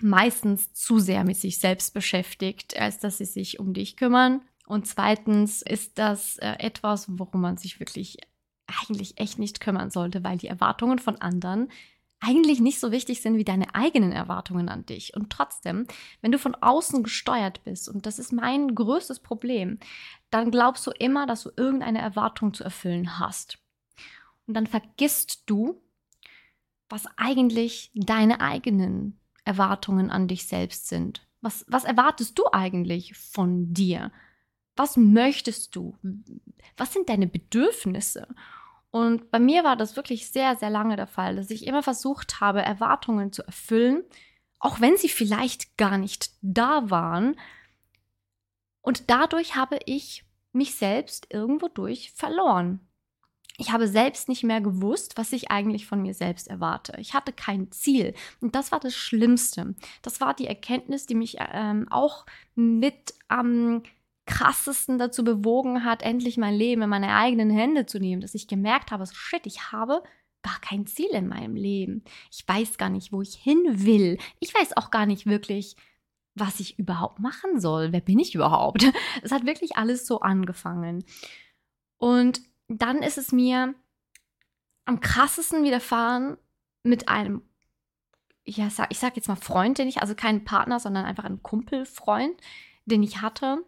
meistens 0.00 0.72
zu 0.74 0.98
sehr 0.98 1.22
mit 1.24 1.36
sich 1.36 1.58
selbst 1.58 1.94
beschäftigt, 1.94 2.76
als 2.76 2.98
dass 2.98 3.18
sie 3.18 3.24
sich 3.24 3.60
um 3.60 3.72
dich 3.72 3.96
kümmern. 3.96 4.42
Und 4.66 4.88
zweitens 4.88 5.62
ist 5.62 5.98
das 5.98 6.36
äh, 6.38 6.56
etwas, 6.58 7.06
worum 7.08 7.40
man 7.40 7.56
sich 7.56 7.78
wirklich 7.78 8.18
eigentlich 8.66 9.20
echt 9.20 9.38
nicht 9.38 9.60
kümmern 9.60 9.90
sollte, 9.90 10.24
weil 10.24 10.38
die 10.38 10.48
Erwartungen 10.48 10.98
von 10.98 11.20
anderen 11.20 11.70
eigentlich 12.20 12.60
nicht 12.60 12.80
so 12.80 12.90
wichtig 12.90 13.20
sind 13.20 13.36
wie 13.36 13.44
deine 13.44 13.74
eigenen 13.74 14.12
Erwartungen 14.12 14.68
an 14.68 14.86
dich. 14.86 15.14
Und 15.14 15.30
trotzdem, 15.30 15.86
wenn 16.22 16.32
du 16.32 16.38
von 16.38 16.54
außen 16.54 17.02
gesteuert 17.02 17.62
bist, 17.64 17.88
und 17.88 18.06
das 18.06 18.18
ist 18.18 18.32
mein 18.32 18.74
größtes 18.74 19.20
Problem, 19.20 19.78
dann 20.30 20.50
glaubst 20.50 20.86
du 20.86 20.90
immer, 20.90 21.26
dass 21.26 21.42
du 21.42 21.50
irgendeine 21.56 22.00
Erwartung 22.00 22.54
zu 22.54 22.64
erfüllen 22.64 23.18
hast. 23.18 23.58
Und 24.46 24.54
dann 24.54 24.66
vergisst 24.66 25.42
du, 25.46 25.82
was 26.88 27.06
eigentlich 27.16 27.90
deine 27.94 28.40
eigenen 28.40 29.18
Erwartungen 29.44 30.10
an 30.10 30.28
dich 30.28 30.46
selbst 30.46 30.88
sind. 30.88 31.26
Was, 31.40 31.64
was 31.68 31.84
erwartest 31.84 32.38
du 32.38 32.44
eigentlich 32.52 33.14
von 33.14 33.72
dir? 33.74 34.12
Was 34.76 34.96
möchtest 34.96 35.76
du? 35.76 35.96
Was 36.76 36.92
sind 36.92 37.08
deine 37.08 37.26
Bedürfnisse? 37.26 38.26
Und 38.94 39.32
bei 39.32 39.40
mir 39.40 39.64
war 39.64 39.74
das 39.74 39.96
wirklich 39.96 40.30
sehr, 40.30 40.54
sehr 40.54 40.70
lange 40.70 40.94
der 40.94 41.08
Fall, 41.08 41.34
dass 41.34 41.50
ich 41.50 41.66
immer 41.66 41.82
versucht 41.82 42.40
habe, 42.40 42.62
Erwartungen 42.62 43.32
zu 43.32 43.42
erfüllen, 43.42 44.04
auch 44.60 44.80
wenn 44.80 44.96
sie 44.96 45.08
vielleicht 45.08 45.76
gar 45.76 45.98
nicht 45.98 46.30
da 46.42 46.88
waren. 46.90 47.34
Und 48.82 49.10
dadurch 49.10 49.56
habe 49.56 49.80
ich 49.84 50.24
mich 50.52 50.76
selbst 50.76 51.26
irgendwo 51.30 51.66
durch 51.66 52.12
verloren. 52.12 52.86
Ich 53.58 53.72
habe 53.72 53.88
selbst 53.88 54.28
nicht 54.28 54.44
mehr 54.44 54.60
gewusst, 54.60 55.18
was 55.18 55.32
ich 55.32 55.50
eigentlich 55.50 55.86
von 55.86 56.00
mir 56.00 56.14
selbst 56.14 56.46
erwarte. 56.46 56.94
Ich 57.00 57.14
hatte 57.14 57.32
kein 57.32 57.72
Ziel. 57.72 58.14
Und 58.40 58.54
das 58.54 58.70
war 58.70 58.78
das 58.78 58.94
Schlimmste. 58.94 59.74
Das 60.02 60.20
war 60.20 60.34
die 60.34 60.46
Erkenntnis, 60.46 61.06
die 61.06 61.16
mich 61.16 61.38
ähm, 61.40 61.88
auch 61.90 62.26
mit 62.54 63.14
am 63.26 63.48
ähm, 63.48 63.82
krassesten 64.26 64.98
dazu 64.98 65.24
bewogen 65.24 65.84
hat, 65.84 66.02
endlich 66.02 66.36
mein 66.36 66.54
Leben 66.54 66.82
in 66.82 66.88
meine 66.88 67.14
eigenen 67.14 67.50
Hände 67.50 67.86
zu 67.86 67.98
nehmen, 67.98 68.22
dass 68.22 68.34
ich 68.34 68.48
gemerkt 68.48 68.90
habe, 68.90 69.04
so 69.04 69.14
shit, 69.14 69.46
ich 69.46 69.72
habe 69.72 70.02
gar 70.42 70.60
kein 70.60 70.86
Ziel 70.86 71.10
in 71.10 71.28
meinem 71.28 71.56
Leben. 71.56 72.04
Ich 72.30 72.46
weiß 72.46 72.78
gar 72.78 72.90
nicht, 72.90 73.12
wo 73.12 73.22
ich 73.22 73.34
hin 73.34 73.62
will. 73.66 74.18
Ich 74.40 74.54
weiß 74.54 74.76
auch 74.76 74.90
gar 74.90 75.06
nicht 75.06 75.26
wirklich, 75.26 75.76
was 76.34 76.60
ich 76.60 76.78
überhaupt 76.78 77.18
machen 77.18 77.60
soll. 77.60 77.92
Wer 77.92 78.00
bin 78.00 78.18
ich 78.18 78.34
überhaupt? 78.34 78.84
Es 79.22 79.32
hat 79.32 79.46
wirklich 79.46 79.76
alles 79.76 80.06
so 80.06 80.20
angefangen. 80.20 81.04
Und 81.98 82.42
dann 82.68 82.98
ist 83.02 83.18
es 83.18 83.32
mir 83.32 83.74
am 84.84 85.00
krassesten 85.00 85.64
widerfahren 85.64 86.36
mit 86.82 87.08
einem, 87.08 87.42
ja, 88.44 88.68
ich 88.90 88.98
sag 88.98 89.16
jetzt 89.16 89.28
mal 89.28 89.36
Freund, 89.36 89.78
den 89.78 89.88
ich, 89.88 90.02
also 90.02 90.14
keinen 90.14 90.44
Partner, 90.44 90.78
sondern 90.78 91.06
einfach 91.06 91.24
einen 91.24 91.42
Kumpelfreund, 91.42 92.38
den 92.84 93.02
ich 93.02 93.22
hatte 93.22 93.64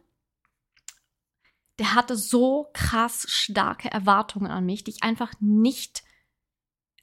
der 1.79 1.95
hatte 1.95 2.17
so 2.17 2.71
krass 2.73 3.27
starke 3.29 3.91
Erwartungen 3.91 4.51
an 4.51 4.65
mich, 4.65 4.85
die 4.85 4.93
ich 4.93 5.03
einfach 5.03 5.33
nicht 5.41 6.03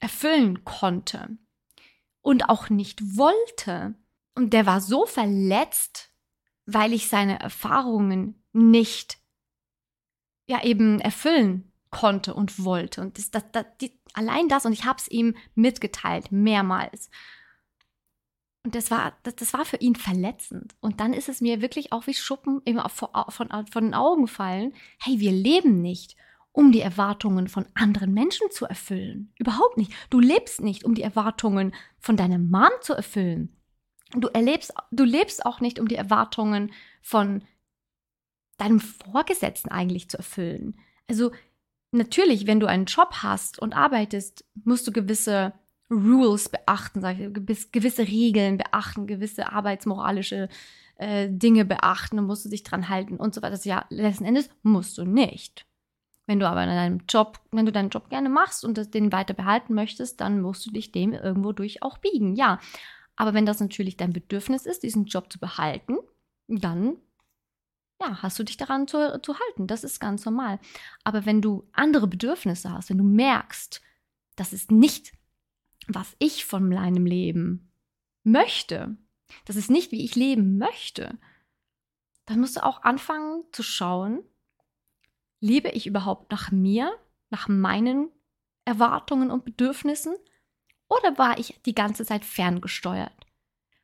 erfüllen 0.00 0.64
konnte 0.64 1.36
und 2.20 2.48
auch 2.48 2.70
nicht 2.70 3.16
wollte. 3.16 3.94
Und 4.34 4.52
der 4.52 4.66
war 4.66 4.80
so 4.80 5.06
verletzt, 5.06 6.10
weil 6.66 6.92
ich 6.92 7.08
seine 7.08 7.38
Erfahrungen 7.38 8.42
nicht 8.52 9.18
ja 10.46 10.62
eben 10.62 11.00
erfüllen 11.00 11.72
konnte 11.90 12.34
und 12.34 12.64
wollte. 12.64 13.00
Und 13.00 13.18
das, 13.18 13.30
das, 13.30 13.44
das, 13.52 13.66
die, 13.80 14.00
allein 14.14 14.48
das, 14.48 14.66
und 14.66 14.72
ich 14.72 14.84
habe 14.84 14.98
es 14.98 15.08
ihm 15.08 15.36
mitgeteilt, 15.54 16.32
mehrmals. 16.32 17.10
Und 18.64 18.74
das 18.74 18.90
war, 18.90 19.12
das, 19.22 19.36
das 19.36 19.52
war 19.52 19.64
für 19.66 19.76
ihn 19.76 19.94
verletzend. 19.94 20.74
Und 20.80 20.98
dann 21.00 21.12
ist 21.12 21.28
es 21.28 21.42
mir 21.42 21.60
wirklich 21.60 21.92
auch 21.92 22.06
wie 22.06 22.14
Schuppen 22.14 22.62
immer 22.64 22.88
von, 22.88 23.10
von, 23.28 23.48
von 23.70 23.84
den 23.84 23.94
Augen 23.94 24.26
fallen. 24.26 24.72
Hey, 24.98 25.20
wir 25.20 25.32
leben 25.32 25.82
nicht, 25.82 26.16
um 26.50 26.72
die 26.72 26.80
Erwartungen 26.80 27.48
von 27.48 27.66
anderen 27.74 28.14
Menschen 28.14 28.50
zu 28.50 28.64
erfüllen. 28.64 29.32
Überhaupt 29.38 29.76
nicht. 29.76 29.92
Du 30.08 30.18
lebst 30.18 30.62
nicht, 30.62 30.84
um 30.84 30.94
die 30.94 31.02
Erwartungen 31.02 31.74
von 31.98 32.16
deiner 32.16 32.38
Mom 32.38 32.70
zu 32.80 32.94
erfüllen. 32.94 33.54
Du 34.14 34.28
erlebst, 34.28 34.72
du 34.90 35.04
lebst 35.04 35.44
auch 35.44 35.60
nicht, 35.60 35.78
um 35.78 35.88
die 35.88 35.96
Erwartungen 35.96 36.72
von 37.02 37.44
deinem 38.56 38.80
Vorgesetzten 38.80 39.70
eigentlich 39.70 40.08
zu 40.08 40.16
erfüllen. 40.16 40.78
Also 41.08 41.32
natürlich, 41.90 42.46
wenn 42.46 42.60
du 42.60 42.66
einen 42.66 42.86
Job 42.86 43.16
hast 43.22 43.58
und 43.58 43.74
arbeitest, 43.74 44.46
musst 44.64 44.86
du 44.86 44.92
gewisse 44.92 45.52
Rules 45.90 46.48
beachten, 46.48 47.00
sag 47.00 47.18
ich, 47.18 47.28
gewisse 47.72 48.02
Regeln 48.02 48.58
beachten, 48.58 49.06
gewisse 49.06 49.52
arbeitsmoralische 49.52 50.48
äh, 50.96 51.28
Dinge 51.30 51.64
beachten 51.64 52.18
und 52.18 52.26
musst 52.26 52.44
du 52.44 52.48
dich 52.48 52.62
dran 52.62 52.88
halten 52.88 53.16
und 53.16 53.34
so 53.34 53.42
weiter. 53.42 53.58
Ja, 53.64 53.84
letzten 53.90 54.24
Endes 54.24 54.48
musst 54.62 54.96
du 54.98 55.04
nicht. 55.04 55.66
Wenn 56.26 56.40
du 56.40 56.48
aber 56.48 56.62
in 56.62 56.70
deinem 56.70 57.00
Job, 57.08 57.38
wenn 57.52 57.66
du 57.66 57.72
deinen 57.72 57.90
Job 57.90 58.08
gerne 58.08 58.30
machst 58.30 58.64
und 58.64 58.94
den 58.94 59.12
weiter 59.12 59.34
behalten 59.34 59.74
möchtest, 59.74 60.20
dann 60.20 60.40
musst 60.40 60.64
du 60.64 60.70
dich 60.70 60.90
dem 60.90 61.12
irgendwo 61.12 61.52
durch 61.52 61.82
auch 61.82 61.98
biegen, 61.98 62.34
ja. 62.34 62.60
Aber 63.16 63.34
wenn 63.34 63.46
das 63.46 63.60
natürlich 63.60 63.96
dein 63.96 64.12
Bedürfnis 64.12 64.66
ist, 64.66 64.82
diesen 64.82 65.04
Job 65.04 65.30
zu 65.32 65.38
behalten, 65.38 65.98
dann 66.48 66.96
ja, 68.00 68.22
hast 68.22 68.38
du 68.38 68.42
dich 68.42 68.56
daran 68.56 68.88
zu, 68.88 69.20
zu 69.22 69.38
halten. 69.38 69.66
Das 69.66 69.84
ist 69.84 70.00
ganz 70.00 70.24
normal. 70.24 70.58
Aber 71.04 71.26
wenn 71.26 71.40
du 71.40 71.68
andere 71.72 72.06
Bedürfnisse 72.06 72.72
hast, 72.72 72.90
wenn 72.90 72.98
du 72.98 73.04
merkst, 73.04 73.80
das 74.36 74.52
ist 74.52 74.72
nicht 74.72 75.12
was 75.88 76.16
ich 76.18 76.44
von 76.44 76.68
meinem 76.68 77.06
Leben 77.06 77.72
möchte, 78.22 78.96
das 79.44 79.56
ist 79.56 79.70
nicht, 79.70 79.92
wie 79.92 80.04
ich 80.04 80.14
leben 80.14 80.58
möchte, 80.58 81.18
dann 82.26 82.40
musst 82.40 82.56
du 82.56 82.64
auch 82.64 82.82
anfangen 82.82 83.44
zu 83.52 83.62
schauen, 83.62 84.22
lebe 85.40 85.70
ich 85.70 85.86
überhaupt 85.86 86.30
nach 86.30 86.50
mir, 86.50 86.92
nach 87.30 87.48
meinen 87.48 88.08
Erwartungen 88.64 89.30
und 89.30 89.44
Bedürfnissen 89.44 90.14
oder 90.88 91.18
war 91.18 91.38
ich 91.38 91.60
die 91.66 91.74
ganze 91.74 92.04
Zeit 92.04 92.24
ferngesteuert? 92.24 93.12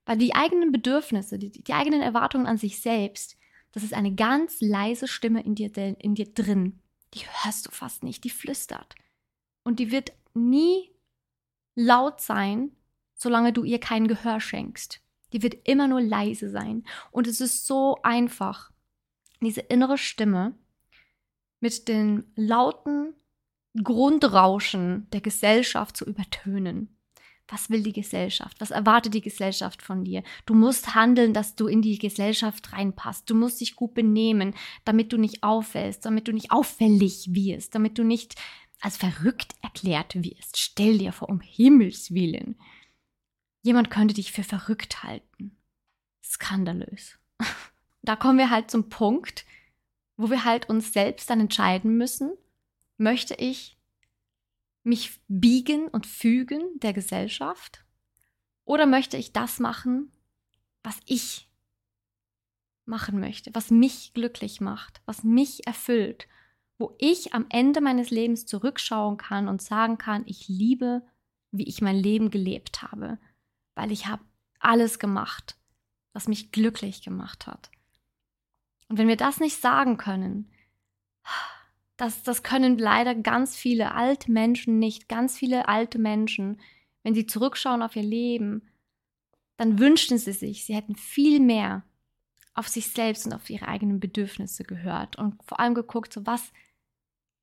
Weil 0.06 0.18
die 0.18 0.34
eigenen 0.34 0.72
Bedürfnisse, 0.72 1.38
die, 1.38 1.50
die 1.50 1.72
eigenen 1.72 2.00
Erwartungen 2.00 2.46
an 2.46 2.56
sich 2.56 2.80
selbst, 2.80 3.36
das 3.72 3.82
ist 3.82 3.94
eine 3.94 4.14
ganz 4.14 4.60
leise 4.60 5.06
Stimme 5.06 5.42
in 5.42 5.54
dir, 5.54 5.70
in 5.76 6.14
dir 6.14 6.32
drin. 6.32 6.80
Die 7.14 7.20
hörst 7.42 7.66
du 7.66 7.70
fast 7.70 8.02
nicht, 8.02 8.24
die 8.24 8.30
flüstert. 8.30 8.94
Und 9.62 9.78
die 9.78 9.90
wird 9.90 10.12
nie 10.34 10.90
laut 11.80 12.20
sein, 12.20 12.72
solange 13.14 13.52
du 13.52 13.64
ihr 13.64 13.80
kein 13.80 14.06
Gehör 14.06 14.40
schenkst. 14.40 15.00
Die 15.32 15.42
wird 15.42 15.68
immer 15.68 15.88
nur 15.88 16.00
leise 16.00 16.50
sein. 16.50 16.84
Und 17.10 17.26
es 17.26 17.40
ist 17.40 17.66
so 17.66 17.98
einfach, 18.02 18.70
diese 19.40 19.60
innere 19.60 19.96
Stimme 19.96 20.54
mit 21.60 21.88
den 21.88 22.24
lauten 22.36 23.14
Grundrauschen 23.82 25.08
der 25.12 25.20
Gesellschaft 25.20 25.96
zu 25.96 26.04
übertönen. 26.04 26.96
was 27.52 27.68
will 27.68 27.82
die 27.82 27.92
Gesellschaft? 27.92 28.60
Was 28.60 28.70
erwartet 28.70 29.12
die 29.14 29.20
Gesellschaft 29.20 29.82
von 29.82 30.04
dir? 30.04 30.22
Du 30.46 30.54
musst 30.54 30.94
handeln, 30.94 31.34
dass 31.34 31.56
du 31.56 31.66
in 31.66 31.82
die 31.82 31.98
Gesellschaft 31.98 32.72
reinpasst. 32.72 33.28
Du 33.28 33.34
musst 33.34 33.60
dich 33.60 33.74
gut 33.74 33.92
benehmen, 33.92 34.54
damit 34.84 35.12
du 35.12 35.16
nicht 35.16 35.42
auffällst, 35.42 36.04
damit 36.04 36.28
du 36.28 36.32
nicht 36.32 36.52
auffällig 36.52 37.34
wirst, 37.34 37.74
damit 37.74 37.98
du 37.98 38.04
nicht 38.04 38.36
als 38.80 38.96
verrückt 38.96 39.54
erklärt 39.62 40.14
wirst. 40.22 40.56
Stell 40.56 40.98
dir 40.98 41.12
vor, 41.12 41.28
um 41.28 41.40
Himmels 41.40 42.12
willen. 42.12 42.58
Jemand 43.62 43.90
könnte 43.90 44.14
dich 44.14 44.32
für 44.32 44.44
verrückt 44.44 45.02
halten. 45.02 45.56
Skandalös. 46.24 47.18
Da 48.02 48.16
kommen 48.16 48.38
wir 48.38 48.48
halt 48.48 48.70
zum 48.70 48.88
Punkt, 48.88 49.44
wo 50.16 50.30
wir 50.30 50.46
halt 50.46 50.70
uns 50.70 50.94
selbst 50.94 51.28
dann 51.28 51.38
entscheiden 51.38 51.98
müssen, 51.98 52.32
möchte 52.96 53.34
ich 53.34 53.78
mich 54.82 55.20
biegen 55.28 55.86
und 55.88 56.06
fügen 56.06 56.62
der 56.80 56.94
Gesellschaft? 56.94 57.84
Oder 58.64 58.86
möchte 58.86 59.18
ich 59.18 59.34
das 59.34 59.58
machen, 59.58 60.12
was 60.82 60.98
ich 61.04 61.50
machen 62.86 63.20
möchte, 63.20 63.54
was 63.54 63.70
mich 63.70 64.14
glücklich 64.14 64.60
macht, 64.60 65.02
was 65.04 65.22
mich 65.22 65.66
erfüllt, 65.66 66.26
wo 66.80 66.96
ich 66.98 67.34
am 67.34 67.44
Ende 67.50 67.82
meines 67.82 68.10
Lebens 68.10 68.46
zurückschauen 68.46 69.18
kann 69.18 69.48
und 69.48 69.60
sagen 69.60 69.98
kann, 69.98 70.22
ich 70.26 70.48
liebe, 70.48 71.02
wie 71.52 71.68
ich 71.68 71.82
mein 71.82 71.96
Leben 71.96 72.30
gelebt 72.30 72.82
habe, 72.82 73.18
weil 73.74 73.92
ich 73.92 74.06
habe 74.06 74.24
alles 74.58 74.98
gemacht, 74.98 75.56
was 76.14 76.26
mich 76.26 76.52
glücklich 76.52 77.02
gemacht 77.02 77.46
hat. 77.46 77.70
Und 78.88 78.98
wenn 78.98 79.08
wir 79.08 79.16
das 79.16 79.40
nicht 79.40 79.60
sagen 79.60 79.98
können, 79.98 80.50
das, 81.98 82.22
das 82.22 82.42
können 82.42 82.78
leider 82.78 83.14
ganz 83.14 83.56
viele 83.56 83.94
alte 83.94 84.32
Menschen 84.32 84.78
nicht. 84.78 85.06
Ganz 85.06 85.36
viele 85.36 85.68
alte 85.68 85.98
Menschen, 85.98 86.60
wenn 87.02 87.14
sie 87.14 87.26
zurückschauen 87.26 87.82
auf 87.82 87.94
ihr 87.94 88.02
Leben, 88.02 88.62
dann 89.58 89.78
wünschen 89.78 90.16
sie 90.16 90.32
sich, 90.32 90.64
sie 90.64 90.74
hätten 90.74 90.96
viel 90.96 91.40
mehr 91.40 91.84
auf 92.54 92.68
sich 92.68 92.88
selbst 92.88 93.26
und 93.26 93.34
auf 93.34 93.50
ihre 93.50 93.68
eigenen 93.68 94.00
Bedürfnisse 94.00 94.64
gehört 94.64 95.16
und 95.16 95.42
vor 95.44 95.60
allem 95.60 95.74
geguckt, 95.74 96.12
so 96.14 96.24
was, 96.24 96.52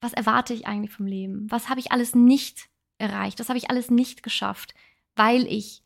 was 0.01 0.13
erwarte 0.13 0.53
ich 0.53 0.67
eigentlich 0.67 0.91
vom 0.91 1.07
Leben? 1.07 1.49
Was 1.49 1.69
habe 1.69 1.79
ich 1.79 1.91
alles 1.91 2.15
nicht 2.15 2.69
erreicht? 2.97 3.39
Was 3.39 3.49
habe 3.49 3.57
ich 3.57 3.69
alles 3.69 3.89
nicht 3.89 4.23
geschafft, 4.23 4.73
weil 5.15 5.45
ich 5.47 5.83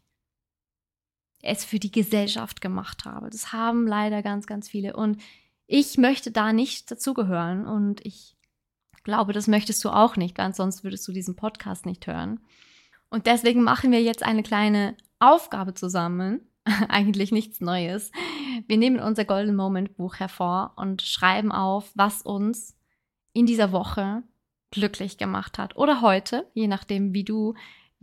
es 1.41 1.63
für 1.65 1.79
die 1.79 1.91
Gesellschaft 1.91 2.61
gemacht 2.61 3.05
habe? 3.05 3.29
Das 3.29 3.53
haben 3.53 3.87
leider 3.87 4.21
ganz, 4.21 4.47
ganz 4.47 4.69
viele. 4.69 4.95
Und 4.95 5.21
ich 5.67 5.97
möchte 5.97 6.31
da 6.31 6.51
nicht 6.51 6.91
dazugehören 6.91 7.65
und 7.65 8.05
ich 8.05 8.35
glaube, 9.03 9.33
das 9.33 9.47
möchtest 9.47 9.83
du 9.83 9.89
auch 9.89 10.15
nicht, 10.15 10.37
weil 10.37 10.53
sonst 10.53 10.83
würdest 10.83 11.07
du 11.07 11.11
diesen 11.11 11.35
Podcast 11.35 11.85
nicht 11.85 12.07
hören. 12.07 12.39
Und 13.09 13.25
deswegen 13.25 13.63
machen 13.63 13.91
wir 13.91 14.01
jetzt 14.01 14.23
eine 14.23 14.43
kleine 14.43 14.95
Aufgabe 15.19 15.73
zusammen. 15.73 16.41
Eigentlich 16.89 17.31
nichts 17.31 17.61
Neues. 17.61 18.11
Wir 18.67 18.77
nehmen 18.77 18.99
unser 18.99 19.25
Golden 19.25 19.55
Moment 19.55 19.95
Buch 19.95 20.15
hervor 20.15 20.73
und 20.75 21.01
schreiben 21.01 21.51
auf, 21.51 21.91
was 21.95 22.21
uns 22.21 22.75
in 23.33 23.45
dieser 23.45 23.71
Woche 23.71 24.23
glücklich 24.71 25.17
gemacht 25.17 25.57
hat. 25.57 25.75
Oder 25.75 26.01
heute, 26.01 26.49
je 26.53 26.67
nachdem, 26.67 27.13
wie 27.13 27.23
du 27.23 27.53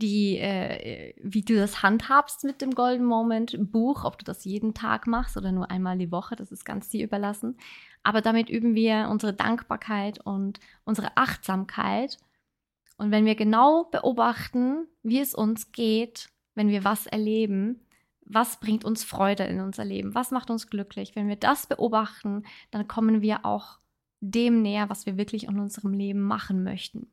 die, 0.01 0.37
äh, 0.37 1.13
wie 1.21 1.41
du 1.41 1.55
das 1.55 1.83
handhabst 1.83 2.43
mit 2.45 2.61
dem 2.61 2.71
Golden 2.71 3.03
Moment 3.03 3.55
Buch, 3.71 4.05
ob 4.05 4.17
du 4.17 4.23
das 4.23 4.45
jeden 4.45 4.73
Tag 4.73 5.07
machst 5.07 5.35
oder 5.35 5.51
nur 5.51 5.69
einmal 5.69 5.97
die 5.97 6.11
Woche, 6.11 6.35
das 6.35 6.51
ist 6.51 6.63
ganz 6.63 6.89
dir 6.89 7.03
überlassen. 7.03 7.57
Aber 8.01 8.21
damit 8.21 8.49
üben 8.49 8.75
wir 8.75 9.09
unsere 9.11 9.33
Dankbarkeit 9.33 10.25
und 10.25 10.59
unsere 10.85 11.17
Achtsamkeit. 11.17 12.17
Und 12.97 13.11
wenn 13.11 13.25
wir 13.25 13.35
genau 13.35 13.85
beobachten, 13.85 14.87
wie 15.03 15.19
es 15.19 15.35
uns 15.35 15.71
geht, 15.73 16.29
wenn 16.55 16.69
wir 16.69 16.85
was 16.85 17.05
erleben, 17.05 17.81
was 18.21 18.59
bringt 18.59 18.85
uns 18.85 19.03
Freude 19.03 19.43
in 19.43 19.59
unser 19.59 19.83
Leben, 19.83 20.15
was 20.15 20.31
macht 20.31 20.49
uns 20.49 20.67
glücklich, 20.67 21.15
wenn 21.15 21.27
wir 21.27 21.35
das 21.35 21.67
beobachten, 21.67 22.43
dann 22.71 22.87
kommen 22.87 23.21
wir 23.21 23.45
auch 23.45 23.78
dem 24.21 24.61
näher, 24.61 24.89
was 24.89 25.05
wir 25.05 25.17
wirklich 25.17 25.45
in 25.45 25.59
unserem 25.59 25.93
Leben 25.93 26.21
machen 26.21 26.63
möchten. 26.63 27.11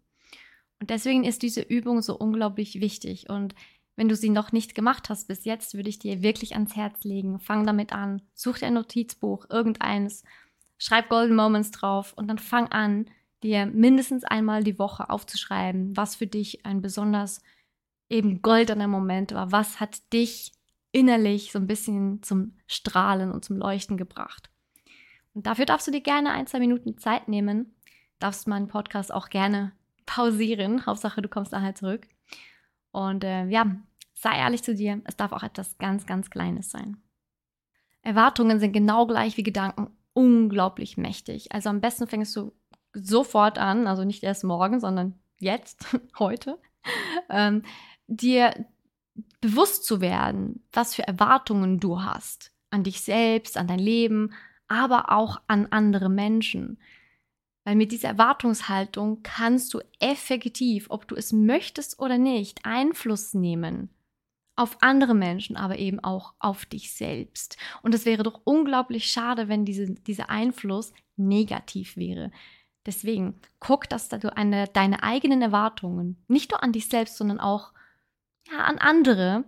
Und 0.81 0.91
deswegen 0.91 1.25
ist 1.25 1.43
diese 1.43 1.63
Übung 1.63 2.03
so 2.03 2.17
unglaublich 2.17 2.81
wichtig. 2.81 3.31
Und 3.31 3.55
wenn 3.97 4.09
du 4.09 4.17
sie 4.17 4.29
noch 4.29 4.53
nicht 4.53 4.75
gemacht 4.75 5.09
hast 5.09 5.29
bis 5.29 5.45
jetzt, 5.45 5.75
würde 5.75 5.89
ich 5.89 5.99
dir 5.99 6.23
wirklich 6.23 6.55
ans 6.55 6.77
Herz 6.77 7.05
legen. 7.05 7.41
Fang 7.41 7.67
damit 7.67 7.93
an. 7.93 8.23
Such 8.35 8.59
dir 8.59 8.67
ein 8.67 8.75
Notizbuch, 8.75 9.47
irgendeines 9.49 10.23
schreib 10.79 11.09
Golden 11.09 11.35
Moments 11.35 11.71
drauf 11.71 12.13
und 12.15 12.29
dann 12.29 12.39
fang 12.39 12.69
an, 12.69 13.07
dir 13.43 13.67
mindestens 13.67 14.25
einmal 14.25 14.65
die 14.65 14.79
Woche 14.79 15.09
aufzuschreiben, 15.09 15.97
was 15.97 16.17
für 16.17 16.27
dich 16.27 16.67
ein 16.67 16.83
besonders 16.83 17.43
eben 18.09 18.43
goldener 18.43 18.89
Moment 18.89 19.33
war. 19.33 19.53
Was 19.53 19.81
hat 19.81 20.13
dich 20.13 20.53
innerlich 20.93 21.53
so 21.53 21.59
ein 21.59 21.67
bisschen 21.67 22.23
zum 22.23 22.57
Strahlen 22.67 23.31
und 23.31 23.45
zum 23.45 23.57
Leuchten 23.57 23.97
gebracht? 23.97 24.51
Und 25.37 25.47
dafür 25.47 25.67
darfst 25.67 25.87
du 25.87 25.91
dir 25.91 26.01
gerne 26.01 26.33
ein, 26.33 26.47
zwei 26.47 26.61
Minuten 26.61 26.97
Zeit 26.97 27.29
nehmen. 27.29 27.75
Darfst 28.21 28.49
meinen 28.49 28.69
Podcast 28.69 29.13
auch 29.13 29.29
gerne 29.29 29.73
pausieren. 30.07 30.87
Hauptsache, 30.87 31.21
du 31.21 31.29
kommst 31.29 31.53
nachher 31.53 31.75
zurück. 31.75 32.09
Und 32.91 33.23
äh, 33.23 33.45
ja, 33.49 33.77
sei 34.15 34.39
ehrlich 34.39 34.63
zu 34.63 34.75
dir. 34.75 35.03
Es 35.05 35.19
darf 35.19 35.33
auch 35.33 35.43
etwas 35.43 35.77
ganz, 35.77 36.07
ganz 36.07 36.31
Kleines 36.31 36.71
sein. 36.71 36.97
Erwartungen 38.01 38.61
sind 38.61 38.73
genau 38.73 39.07
gleich 39.07 39.37
wie 39.37 39.43
Gedanken 39.43 39.91
unglaublich 40.15 40.97
mächtig. 40.97 41.53
Also 41.53 41.69
am 41.69 41.83
besten 41.83 42.07
fängst 42.07 42.35
du 42.35 42.55
sofort 42.95 43.59
an, 43.59 43.87
also 43.87 44.05
nicht 44.05 44.23
erst 44.23 44.43
morgen, 44.43 44.81
sondern 44.81 45.19
jetzt, 45.39 45.85
heute, 46.19 46.59
ähm, 47.29 47.63
dir 48.07 48.65
bewusst 49.43 49.85
zu 49.85 50.01
werden, 50.01 50.67
was 50.73 50.95
für 50.95 51.07
Erwartungen 51.07 51.79
du 51.79 52.01
hast 52.01 52.53
an 52.71 52.85
dich 52.85 53.03
selbst, 53.03 53.59
an 53.59 53.67
dein 53.67 53.79
Leben, 53.79 54.33
aber 54.69 55.13
auch 55.13 55.41
an 55.47 55.67
andere 55.71 56.09
Menschen. 56.09 56.79
Weil 57.65 57.77
mit 57.77 57.93
dieser 57.93 58.09
Erwartungshaltung 58.09 59.23
kannst 59.23 59.75
du 59.75 59.81
effektiv, 59.99 60.87
ob 60.89 61.09
du 61.09 61.17
es 61.17 61.33
möchtest 61.33 61.99
oder 61.99 62.19
nicht, 62.19 62.65
Einfluss 62.65 63.35
nehmen 63.35 63.91
auf 64.57 64.79
andere 64.81 65.15
Menschen, 65.15 65.57
aber 65.57 65.79
eben 65.79 66.01
auch 66.01 66.33
auf 66.39 66.65
dich 66.65 66.95
selbst. 66.95 67.59
Und 67.83 67.95
es 67.95 68.07
wäre 68.07 68.23
doch 68.23 68.41
unglaublich 68.45 69.11
schade, 69.11 69.49
wenn 69.49 69.67
diese, 69.67 69.93
dieser 69.93 70.31
Einfluss 70.31 70.93
negativ 71.17 71.97
wäre. 71.97 72.33
Deswegen 72.87 73.39
guck, 73.61 73.89
dass 73.89 74.09
du 74.09 74.35
eine, 74.35 74.67
deine 74.69 75.03
eigenen 75.03 75.43
Erwartungen, 75.43 76.25
nicht 76.27 76.51
nur 76.51 76.63
an 76.63 76.73
dich 76.73 76.89
selbst, 76.89 77.17
sondern 77.17 77.39
auch 77.39 77.73
ja, 78.51 78.61
an 78.65 78.79
andere, 78.79 79.45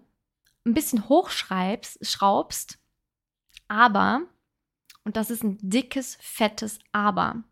ein 0.66 0.74
bisschen 0.74 1.08
hochschreibst, 1.08 2.04
schraubst, 2.06 2.78
aber, 3.68 4.22
und 5.08 5.16
das 5.16 5.30
ist 5.30 5.42
ein 5.42 5.56
dickes, 5.62 6.18
fettes 6.20 6.80
Aber, 6.92 7.42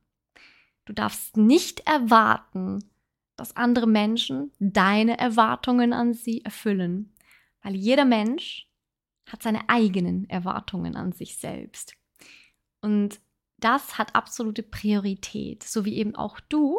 du 0.84 0.92
darfst 0.92 1.38
nicht 1.38 1.80
erwarten, 1.86 2.84
dass 3.34 3.56
andere 3.56 3.86
Menschen 3.86 4.52
deine 4.58 5.18
Erwartungen 5.18 5.94
an 5.94 6.12
sie 6.12 6.44
erfüllen. 6.44 7.14
Weil 7.62 7.74
jeder 7.74 8.04
Mensch 8.04 8.68
hat 9.24 9.42
seine 9.42 9.70
eigenen 9.70 10.28
Erwartungen 10.28 10.96
an 10.96 11.12
sich 11.12 11.38
selbst. 11.38 11.94
Und 12.82 13.20
das 13.56 13.96
hat 13.96 14.14
absolute 14.14 14.62
Priorität, 14.62 15.62
so 15.62 15.86
wie 15.86 15.96
eben 15.96 16.14
auch 16.14 16.40
du 16.40 16.78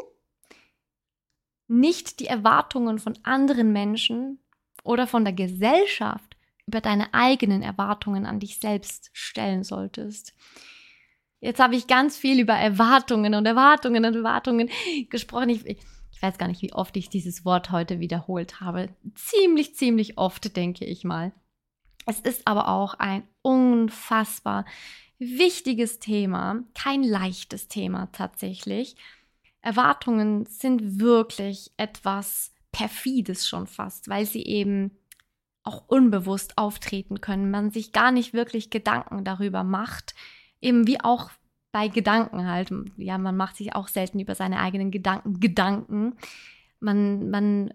nicht 1.68 2.20
die 2.20 2.28
Erwartungen 2.28 3.00
von 3.00 3.18
anderen 3.24 3.74
Menschen 3.74 4.38
oder 4.84 5.08
von 5.08 5.24
der 5.24 5.34
Gesellschaft 5.34 6.37
über 6.68 6.82
deine 6.82 7.14
eigenen 7.14 7.62
Erwartungen 7.62 8.26
an 8.26 8.40
dich 8.40 8.60
selbst 8.60 9.10
stellen 9.14 9.64
solltest. 9.64 10.36
Jetzt 11.40 11.60
habe 11.60 11.76
ich 11.76 11.88
ganz 11.88 12.18
viel 12.18 12.40
über 12.40 12.54
Erwartungen 12.54 13.36
und 13.36 13.46
Erwartungen 13.46 14.06
und 14.06 14.16
Erwartungen 14.16 14.70
gesprochen. 15.10 15.50
Ich, 15.50 15.66
ich 15.66 16.22
weiß 16.22 16.38
gar 16.38 16.48
nicht, 16.48 16.62
wie 16.62 16.74
oft 16.74 16.98
ich 16.98 17.10
dieses 17.10 17.46
Wort 17.46 17.72
heute 17.72 18.00
wiederholt 18.00 18.60
habe. 18.60 18.90
Ziemlich, 19.16 19.76
ziemlich 19.76 20.18
oft, 20.18 20.56
denke 20.56 20.86
ich 20.86 21.04
mal. 21.04 21.32
Es 22.06 22.20
ist 22.20 22.48
aber 22.48 22.70
auch 22.70 22.96
ein 22.96 23.24
unfassbar 23.42 24.66
wichtiges 25.20 26.00
Thema, 26.00 26.64
kein 26.74 27.04
leichtes 27.04 27.68
Thema 27.68 28.08
tatsächlich. 28.12 28.96
Erwartungen 29.62 30.46
sind 30.46 31.00
wirklich 31.00 31.72
etwas 31.78 32.54
perfides 32.72 33.48
schon 33.48 33.68
fast, 33.68 34.10
weil 34.10 34.26
sie 34.26 34.44
eben 34.44 34.98
auch 35.68 35.84
unbewusst 35.88 36.58
auftreten 36.58 37.22
können, 37.22 37.52
man 37.52 37.72
sich 37.72 37.92
gar 37.92 38.12
nicht 38.12 38.34
wirklich 38.34 38.70
Gedanken 38.70 39.24
darüber 39.24 39.64
macht, 39.64 40.16
eben 40.62 40.88
wie 40.88 41.02
auch 41.02 41.30
bei 41.72 41.90
Gedanken 41.90 42.48
halt. 42.48 42.74
Ja, 42.96 43.18
man 43.18 43.36
macht 43.38 43.58
sich 43.58 43.76
auch 43.76 43.88
selten 43.88 44.20
über 44.20 44.34
seine 44.34 44.60
eigenen 44.60 44.92
Gedanken 44.92 45.40
Gedanken. 45.40 46.16
Man, 46.80 47.30
man 47.30 47.74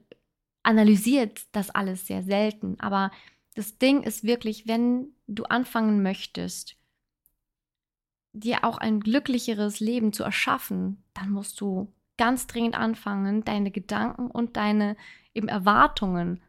analysiert 0.63 1.43
das 1.53 1.71
alles 1.71 2.07
sehr 2.07 2.23
selten. 2.23 2.81
Aber 2.81 3.11
das 3.55 3.79
Ding 3.79 4.03
ist 4.03 4.25
wirklich, 4.25 4.67
wenn 4.67 5.09
du 5.27 5.45
anfangen 5.45 6.03
möchtest, 6.03 6.77
dir 8.33 8.65
auch 8.65 8.79
ein 8.79 9.01
glücklicheres 9.01 9.81
Leben 9.81 10.13
zu 10.13 10.23
erschaffen, 10.23 11.05
dann 11.13 11.31
musst 11.31 11.61
du 11.61 11.93
ganz 12.17 12.47
dringend 12.47 12.75
anfangen, 12.75 13.45
deine 13.45 13.71
Gedanken 13.71 14.31
und 14.31 14.57
deine 14.57 14.97
eben 15.35 15.49
Erwartungen 15.49 16.41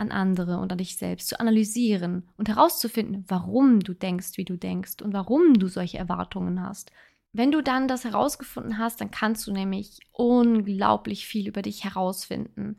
an 0.00 0.10
andere 0.10 0.58
und 0.58 0.72
an 0.72 0.78
dich 0.78 0.96
selbst, 0.96 1.28
zu 1.28 1.38
analysieren 1.38 2.28
und 2.36 2.48
herauszufinden, 2.48 3.24
warum 3.28 3.80
du 3.80 3.94
denkst, 3.94 4.36
wie 4.36 4.44
du 4.44 4.56
denkst 4.56 5.02
und 5.02 5.12
warum 5.12 5.54
du 5.54 5.68
solche 5.68 5.98
Erwartungen 5.98 6.62
hast. 6.62 6.90
Wenn 7.32 7.52
du 7.52 7.62
dann 7.62 7.86
das 7.86 8.04
herausgefunden 8.04 8.78
hast, 8.78 9.00
dann 9.00 9.10
kannst 9.10 9.46
du 9.46 9.52
nämlich 9.52 9.98
unglaublich 10.10 11.26
viel 11.26 11.46
über 11.46 11.62
dich 11.62 11.84
herausfinden. 11.84 12.78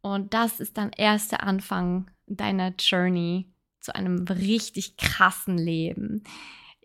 Und 0.00 0.32
das 0.32 0.60
ist 0.60 0.78
dann 0.78 0.90
erst 0.96 1.32
der 1.32 1.42
Anfang 1.42 2.10
deiner 2.26 2.72
Journey 2.78 3.52
zu 3.80 3.94
einem 3.94 4.24
richtig 4.28 4.96
krassen 4.96 5.58
Leben. 5.58 6.24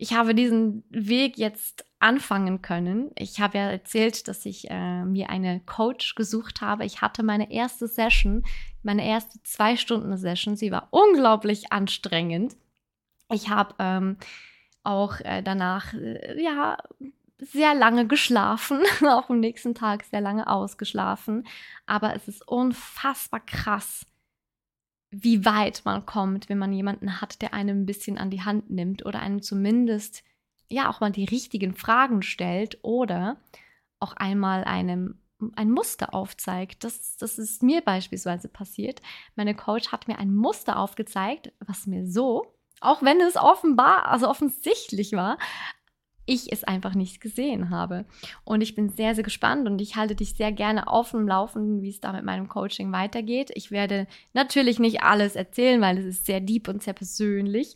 Ich 0.00 0.14
habe 0.14 0.34
diesen 0.34 0.82
Weg 0.88 1.36
jetzt 1.36 1.84
anfangen 1.98 2.62
können. 2.62 3.10
Ich 3.16 3.38
habe 3.38 3.58
ja 3.58 3.70
erzählt, 3.70 4.28
dass 4.28 4.46
ich 4.46 4.70
äh, 4.70 5.04
mir 5.04 5.28
eine 5.28 5.60
Coach 5.60 6.14
gesucht 6.14 6.62
habe. 6.62 6.86
Ich 6.86 7.02
hatte 7.02 7.22
meine 7.22 7.52
erste 7.52 7.86
Session, 7.86 8.42
meine 8.82 9.06
erste 9.06 9.42
zwei 9.42 9.76
Stunden 9.76 10.16
Session. 10.16 10.56
Sie 10.56 10.72
war 10.72 10.88
unglaublich 10.90 11.70
anstrengend. 11.70 12.56
Ich 13.30 13.50
habe 13.50 13.74
ähm, 13.78 14.16
auch 14.84 15.20
äh, 15.20 15.42
danach 15.42 15.92
äh, 15.92 16.42
ja 16.42 16.78
sehr 17.36 17.74
lange 17.74 18.06
geschlafen, 18.06 18.80
auch 19.06 19.28
am 19.28 19.40
nächsten 19.40 19.74
Tag 19.74 20.04
sehr 20.04 20.22
lange 20.22 20.48
ausgeschlafen. 20.48 21.46
Aber 21.84 22.16
es 22.16 22.26
ist 22.26 22.48
unfassbar 22.48 23.40
krass, 23.40 24.06
wie 25.10 25.44
weit 25.44 25.82
man 25.84 26.06
kommt, 26.06 26.48
wenn 26.48 26.58
man 26.58 26.72
jemanden 26.72 27.20
hat, 27.20 27.42
der 27.42 27.52
einem 27.52 27.82
ein 27.82 27.86
bisschen 27.86 28.18
an 28.18 28.30
die 28.30 28.42
Hand 28.42 28.70
nimmt 28.70 29.04
oder 29.04 29.20
einem 29.20 29.42
zumindest 29.42 30.22
ja 30.68 30.88
auch 30.88 31.00
mal 31.00 31.10
die 31.10 31.24
richtigen 31.24 31.74
Fragen 31.74 32.22
stellt 32.22 32.78
oder 32.82 33.38
auch 33.98 34.14
einmal 34.14 34.64
einem 34.64 35.20
ein 35.56 35.70
Muster 35.70 36.14
aufzeigt. 36.14 36.84
Das, 36.84 37.16
das 37.16 37.38
ist 37.38 37.62
mir 37.62 37.80
beispielsweise 37.80 38.48
passiert. 38.48 39.00
Meine 39.36 39.54
Coach 39.54 39.90
hat 39.90 40.06
mir 40.06 40.18
ein 40.18 40.34
Muster 40.34 40.78
aufgezeigt, 40.78 41.52
was 41.60 41.86
mir 41.86 42.06
so, 42.06 42.54
auch 42.80 43.02
wenn 43.02 43.20
es 43.20 43.36
offenbar, 43.36 44.06
also 44.06 44.28
offensichtlich 44.28 45.12
war, 45.12 45.38
ich 46.26 46.52
es 46.52 46.64
einfach 46.64 46.94
nicht 46.94 47.20
gesehen 47.20 47.70
habe. 47.70 48.04
Und 48.44 48.60
ich 48.60 48.74
bin 48.74 48.88
sehr, 48.88 49.14
sehr 49.14 49.24
gespannt 49.24 49.66
und 49.66 49.80
ich 49.80 49.96
halte 49.96 50.14
dich 50.14 50.34
sehr 50.34 50.52
gerne 50.52 50.88
auf 50.88 51.10
dem 51.10 51.26
Laufenden, 51.26 51.82
wie 51.82 51.90
es 51.90 52.00
da 52.00 52.12
mit 52.12 52.24
meinem 52.24 52.48
Coaching 52.48 52.92
weitergeht. 52.92 53.50
Ich 53.54 53.70
werde 53.70 54.06
natürlich 54.32 54.78
nicht 54.78 55.02
alles 55.02 55.36
erzählen, 55.36 55.80
weil 55.80 55.98
es 55.98 56.04
ist 56.04 56.26
sehr 56.26 56.40
deep 56.40 56.68
und 56.68 56.82
sehr 56.82 56.94
persönlich. 56.94 57.74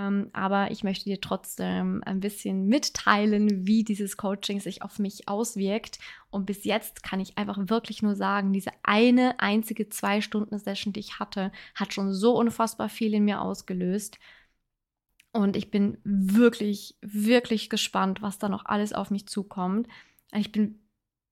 Ähm, 0.00 0.30
aber 0.32 0.70
ich 0.70 0.82
möchte 0.82 1.04
dir 1.04 1.20
trotzdem 1.20 2.02
ein 2.06 2.20
bisschen 2.20 2.66
mitteilen, 2.66 3.66
wie 3.66 3.84
dieses 3.84 4.16
Coaching 4.16 4.58
sich 4.60 4.82
auf 4.82 4.98
mich 4.98 5.28
auswirkt. 5.28 5.98
Und 6.30 6.46
bis 6.46 6.64
jetzt 6.64 7.02
kann 7.02 7.20
ich 7.20 7.36
einfach 7.36 7.58
wirklich 7.68 8.00
nur 8.02 8.14
sagen, 8.14 8.52
diese 8.52 8.70
eine 8.82 9.38
einzige 9.40 9.88
Zwei-Stunden-Session, 9.88 10.92
die 10.92 11.00
ich 11.00 11.18
hatte, 11.18 11.52
hat 11.74 11.92
schon 11.92 12.14
so 12.14 12.36
unfassbar 12.36 12.88
viel 12.88 13.12
in 13.12 13.24
mir 13.24 13.42
ausgelöst. 13.42 14.18
Und 15.32 15.56
ich 15.56 15.70
bin 15.70 15.98
wirklich, 16.02 16.96
wirklich 17.00 17.70
gespannt, 17.70 18.20
was 18.22 18.38
da 18.38 18.48
noch 18.48 18.66
alles 18.66 18.92
auf 18.92 19.10
mich 19.10 19.26
zukommt. 19.26 19.86
Ich 20.32 20.50
bin, 20.50 20.80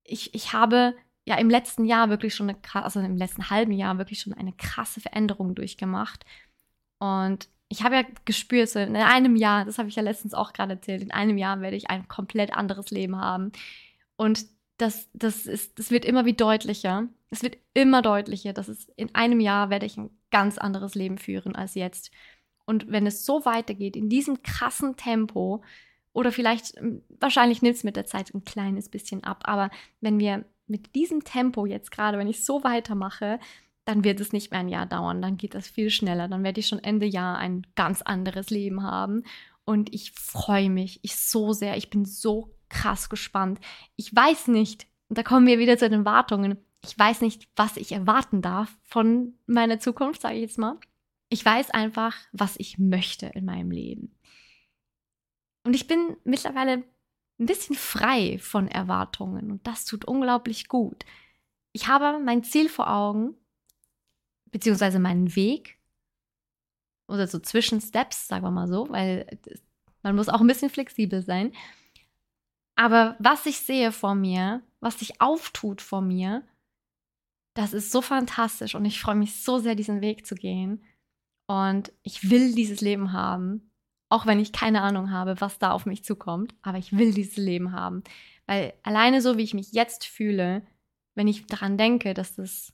ich, 0.05 0.35
ich 0.35 0.53
habe 0.53 0.95
ja 1.25 1.37
im 1.37 1.51
letzten 1.51 1.85
Jahr 1.85 2.09
wirklich 2.09 2.35
schon 2.35 2.49
eine 2.49 2.59
also 2.85 3.01
im 3.01 3.17
letzten 3.17 3.51
halben 3.51 3.73
Jahr 3.73 3.99
wirklich 3.99 4.21
schon 4.21 4.33
eine 4.33 4.53
krasse 4.53 5.01
Veränderung 5.01 5.55
durchgemacht. 5.55 6.25
Und 6.99 7.49
ich 7.69 7.83
habe 7.83 7.97
ja 7.97 8.03
gespürt, 8.25 8.71
so 8.71 8.79
in 8.79 8.97
einem 8.97 9.37
Jahr, 9.37 9.65
das 9.65 9.79
habe 9.79 9.89
ich 9.89 9.97
ja 9.97 10.03
letztens 10.03 10.33
auch 10.33 10.53
gerade 10.53 10.75
erzählt, 10.75 11.03
in 11.03 11.11
einem 11.11 11.37
Jahr 11.37 11.61
werde 11.61 11.77
ich 11.77 11.91
ein 11.91 12.09
komplett 12.09 12.55
anderes 12.55 12.91
Leben 12.91 13.17
haben. 13.17 13.53
Und 14.17 14.47
das, 14.79 15.09
das, 15.13 15.47
ist, 15.47 15.79
das 15.79 15.91
wird 15.91 16.05
immer 16.05 16.25
wie 16.25 16.33
deutlicher. 16.33 17.09
Es 17.31 17.43
wird 17.43 17.59
immer 17.75 18.01
deutlicher, 18.01 18.53
dass 18.53 18.69
es 18.69 18.89
in 18.97 19.15
einem 19.15 19.41
Jahr 19.41 19.71
werde 19.71 19.87
ich 19.87 19.97
ein 19.97 20.11
ganz 20.31 20.57
anderes 20.57 20.95
Leben 20.95 21.19
führen 21.19 21.57
als 21.57 21.75
jetzt. 21.75 22.11
Und 22.69 22.93
wenn 22.93 23.07
es 23.07 23.25
so 23.25 23.47
weitergeht, 23.47 23.97
in 23.97 24.11
diesem 24.11 24.43
krassen 24.43 24.95
Tempo, 24.97 25.63
oder 26.13 26.33
vielleicht, 26.33 26.77
ähm, 26.77 27.01
wahrscheinlich 27.19 27.63
nimmt 27.63 27.77
es 27.77 27.83
mit 27.83 27.97
der 27.97 28.05
Zeit 28.05 28.35
ein 28.35 28.45
kleines 28.45 28.91
bisschen 28.91 29.25
ab, 29.25 29.45
aber 29.45 29.71
wenn 30.03 30.19
wir 30.19 30.45
mit 30.67 30.95
diesem 30.95 31.25
Tempo 31.25 31.65
jetzt 31.65 31.91
gerade, 31.91 32.19
wenn 32.19 32.29
ich 32.29 32.45
so 32.45 32.63
weitermache, 32.65 33.41
dann 33.87 34.05
wird 34.05 34.21
es 34.21 34.35
nicht 34.35 34.51
mehr 34.51 34.61
ein 34.61 34.69
Jahr 34.69 34.85
dauern, 34.85 35.23
dann 35.23 35.39
geht 35.39 35.55
das 35.55 35.67
viel 35.67 35.89
schneller, 35.89 36.29
dann 36.29 36.45
werde 36.45 36.61
ich 36.61 36.69
schon 36.69 36.85
Ende 36.85 37.07
Jahr 37.07 37.39
ein 37.39 37.67
ganz 37.75 38.03
anderes 38.03 38.51
Leben 38.51 38.83
haben. 38.83 39.23
Und 39.65 39.95
ich 39.95 40.13
freue 40.13 40.69
mich, 40.69 41.01
ich 41.01 41.17
so 41.17 41.55
sehr, 41.55 41.79
ich 41.79 41.89
bin 41.89 42.05
so 42.05 42.51
krass 42.69 43.09
gespannt. 43.09 43.61
Ich 43.97 44.15
weiß 44.15 44.49
nicht, 44.49 44.87
und 45.09 45.17
da 45.17 45.23
kommen 45.23 45.47
wir 45.47 45.59
wieder 45.59 45.79
zu 45.79 45.89
den 45.89 46.05
Wartungen, 46.05 46.59
ich 46.85 46.99
weiß 46.99 47.23
nicht, 47.23 47.49
was 47.57 47.79
ich 47.79 47.93
erwarten 47.93 48.43
darf 48.43 48.77
von 48.83 49.33
meiner 49.47 49.79
Zukunft, 49.79 50.21
sage 50.21 50.35
ich 50.35 50.43
jetzt 50.43 50.59
mal. 50.59 50.77
Ich 51.29 51.45
weiß 51.45 51.71
einfach, 51.71 52.17
was 52.33 52.57
ich 52.59 52.79
möchte 52.79 53.27
in 53.27 53.45
meinem 53.45 53.71
Leben. 53.71 54.15
Und 55.65 55.75
ich 55.75 55.87
bin 55.87 56.17
mittlerweile 56.25 56.85
ein 57.39 57.47
bisschen 57.47 57.77
frei 57.77 58.39
von 58.39 58.69
Erwartungen 58.69 59.51
und 59.51 59.67
das 59.67 59.85
tut 59.85 60.05
unglaublich 60.05 60.69
gut. 60.69 61.05
Ich 61.73 61.87
habe 61.89 62.19
mein 62.25 62.43
Ziel 62.43 62.69
vor 62.69 62.91
Augen, 62.91 63.37
beziehungsweise 64.47 64.99
meinen 64.99 65.37
Weg 65.37 65.79
oder 67.07 67.27
so 67.27 67.39
zwischen 67.39 67.81
Steps, 67.81 68.29
sagen 68.29 68.45
wir 68.45 68.51
mal 68.51 68.69
so, 68.69 68.89
weil 68.89 69.27
man 70.03 70.17
muss 70.17 70.29
auch 70.29 70.41
ein 70.41 70.47
bisschen 70.47 70.71
flexibel 70.71 71.23
sein. 71.23 71.53
Aber 72.77 73.17
was 73.19 73.47
ich 73.47 73.59
sehe 73.59 73.93
vor 73.93 74.15
mir, 74.15 74.63
was 74.81 75.01
sich 75.01 75.21
auftut 75.21 75.83
vor 75.83 76.01
mir, 76.01 76.47
das 77.55 77.73
ist 77.73 77.91
so 77.91 78.01
fantastisch 78.01 78.75
und 78.75 78.85
ich 78.85 79.01
freue 79.01 79.17
mich 79.17 79.43
so 79.43 79.59
sehr, 79.59 79.75
diesen 79.75 80.01
Weg 80.01 80.27
zu 80.27 80.35
gehen. 80.35 80.85
Und 81.49 81.93
ich 82.03 82.31
will 82.31 82.55
dieses 82.55 82.81
Leben 82.81 83.13
haben, 83.13 83.73
auch 84.11 84.27
wenn 84.27 84.39
ich 84.39 84.53
keine 84.53 84.83
Ahnung 84.83 85.11
habe, 85.11 85.41
was 85.41 85.59
da 85.59 85.73
auf 85.73 85.87
mich 85.87 86.05
zukommt. 86.05 86.55
Aber 86.63 86.79
ich 86.79 86.97
will 86.97 87.13
dieses 87.13 87.37
Leben 87.37 87.73
haben. 87.73 88.05
Weil 88.47 88.75
alleine 88.83 89.21
so, 89.21 89.37
wie 89.37 89.43
ich 89.43 89.55
mich 89.55 89.73
jetzt 89.73 90.05
fühle, 90.05 90.63
wenn 91.15 91.27
ich 91.27 91.47
daran 91.47 91.77
denke, 91.77 92.15
dass 92.15 92.37
das, 92.37 92.73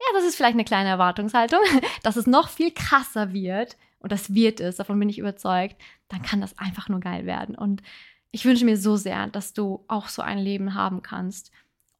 ja, 0.00 0.06
das 0.14 0.24
ist 0.24 0.36
vielleicht 0.36 0.54
eine 0.54 0.64
kleine 0.64 0.88
Erwartungshaltung, 0.88 1.60
dass 2.02 2.16
es 2.16 2.26
noch 2.26 2.48
viel 2.48 2.72
krasser 2.72 3.32
wird, 3.32 3.76
und 4.00 4.12
das 4.12 4.32
wird 4.32 4.60
es, 4.60 4.76
davon 4.76 4.98
bin 4.98 5.08
ich 5.08 5.18
überzeugt, 5.18 5.76
dann 6.06 6.22
kann 6.22 6.40
das 6.40 6.56
einfach 6.56 6.88
nur 6.88 7.00
geil 7.00 7.26
werden. 7.26 7.56
Und 7.56 7.82
ich 8.30 8.44
wünsche 8.44 8.64
mir 8.64 8.76
so 8.76 8.96
sehr, 8.96 9.26
dass 9.26 9.52
du 9.52 9.84
auch 9.88 10.08
so 10.08 10.22
ein 10.22 10.38
Leben 10.38 10.74
haben 10.74 11.02
kannst. 11.02 11.50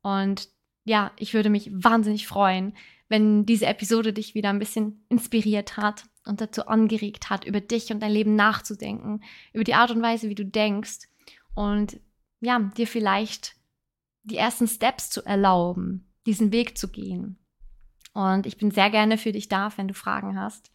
Und 0.02 0.48
ja, 0.84 1.10
ich 1.16 1.34
würde 1.34 1.50
mich 1.50 1.70
wahnsinnig 1.72 2.26
freuen, 2.26 2.74
wenn 3.08 3.46
diese 3.46 3.66
Episode 3.66 4.12
dich 4.12 4.34
wieder 4.34 4.50
ein 4.50 4.58
bisschen 4.58 5.04
inspiriert 5.08 5.76
hat 5.76 6.04
und 6.24 6.40
dazu 6.40 6.66
angeregt 6.66 7.30
hat, 7.30 7.44
über 7.44 7.60
dich 7.60 7.90
und 7.90 8.00
dein 8.00 8.12
Leben 8.12 8.36
nachzudenken, 8.36 9.22
über 9.52 9.64
die 9.64 9.74
Art 9.74 9.90
und 9.90 10.02
Weise, 10.02 10.28
wie 10.28 10.34
du 10.34 10.44
denkst 10.44 11.08
und 11.54 12.00
ja, 12.40 12.58
dir 12.58 12.86
vielleicht 12.86 13.56
die 14.22 14.36
ersten 14.36 14.68
Steps 14.68 15.10
zu 15.10 15.24
erlauben, 15.24 16.12
diesen 16.26 16.52
Weg 16.52 16.76
zu 16.76 16.88
gehen. 16.88 17.38
Und 18.12 18.46
ich 18.46 18.58
bin 18.58 18.70
sehr 18.70 18.90
gerne 18.90 19.16
für 19.16 19.32
dich 19.32 19.48
da, 19.48 19.72
wenn 19.76 19.88
du 19.88 19.94
Fragen 19.94 20.38
hast. 20.38 20.70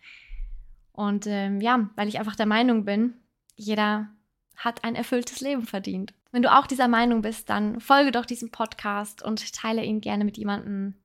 Und 0.91 1.25
ähm, 1.27 1.61
ja, 1.61 1.89
weil 1.95 2.07
ich 2.07 2.19
einfach 2.19 2.35
der 2.35 2.45
Meinung 2.45 2.85
bin, 2.85 3.15
jeder 3.55 4.09
hat 4.55 4.83
ein 4.83 4.95
erfülltes 4.95 5.41
Leben 5.41 5.63
verdient. 5.63 6.13
Wenn 6.31 6.41
du 6.41 6.51
auch 6.51 6.67
dieser 6.67 6.87
Meinung 6.87 7.21
bist, 7.21 7.49
dann 7.49 7.79
folge 7.79 8.11
doch 8.11 8.25
diesem 8.25 8.49
Podcast 8.51 9.23
und 9.23 9.53
teile 9.53 9.83
ihn 9.83 10.01
gerne 10.01 10.25
mit 10.25 10.37
jemandem, 10.37 10.95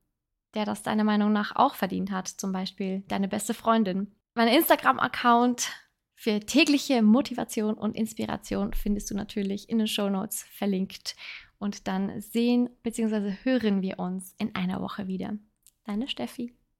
der 0.55 0.65
das 0.65 0.83
deiner 0.83 1.03
Meinung 1.03 1.31
nach 1.31 1.55
auch 1.55 1.75
verdient 1.75 2.11
hat, 2.11 2.27
zum 2.27 2.51
Beispiel 2.51 3.03
deine 3.07 3.27
beste 3.27 3.53
Freundin. 3.53 4.11
Mein 4.35 4.47
Instagram-Account 4.47 5.69
für 6.15 6.39
tägliche 6.41 7.01
Motivation 7.01 7.75
und 7.75 7.95
Inspiration 7.95 8.73
findest 8.73 9.09
du 9.09 9.15
natürlich 9.15 9.69
in 9.69 9.77
den 9.77 9.87
Show 9.87 10.09
Notes 10.09 10.43
verlinkt. 10.43 11.15
Und 11.59 11.87
dann 11.87 12.19
sehen 12.21 12.69
bzw. 12.83 13.33
hören 13.43 13.81
wir 13.81 13.99
uns 13.99 14.33
in 14.37 14.55
einer 14.55 14.81
Woche 14.81 15.07
wieder. 15.07 15.37
Deine 15.85 16.07
Steffi. 16.07 16.53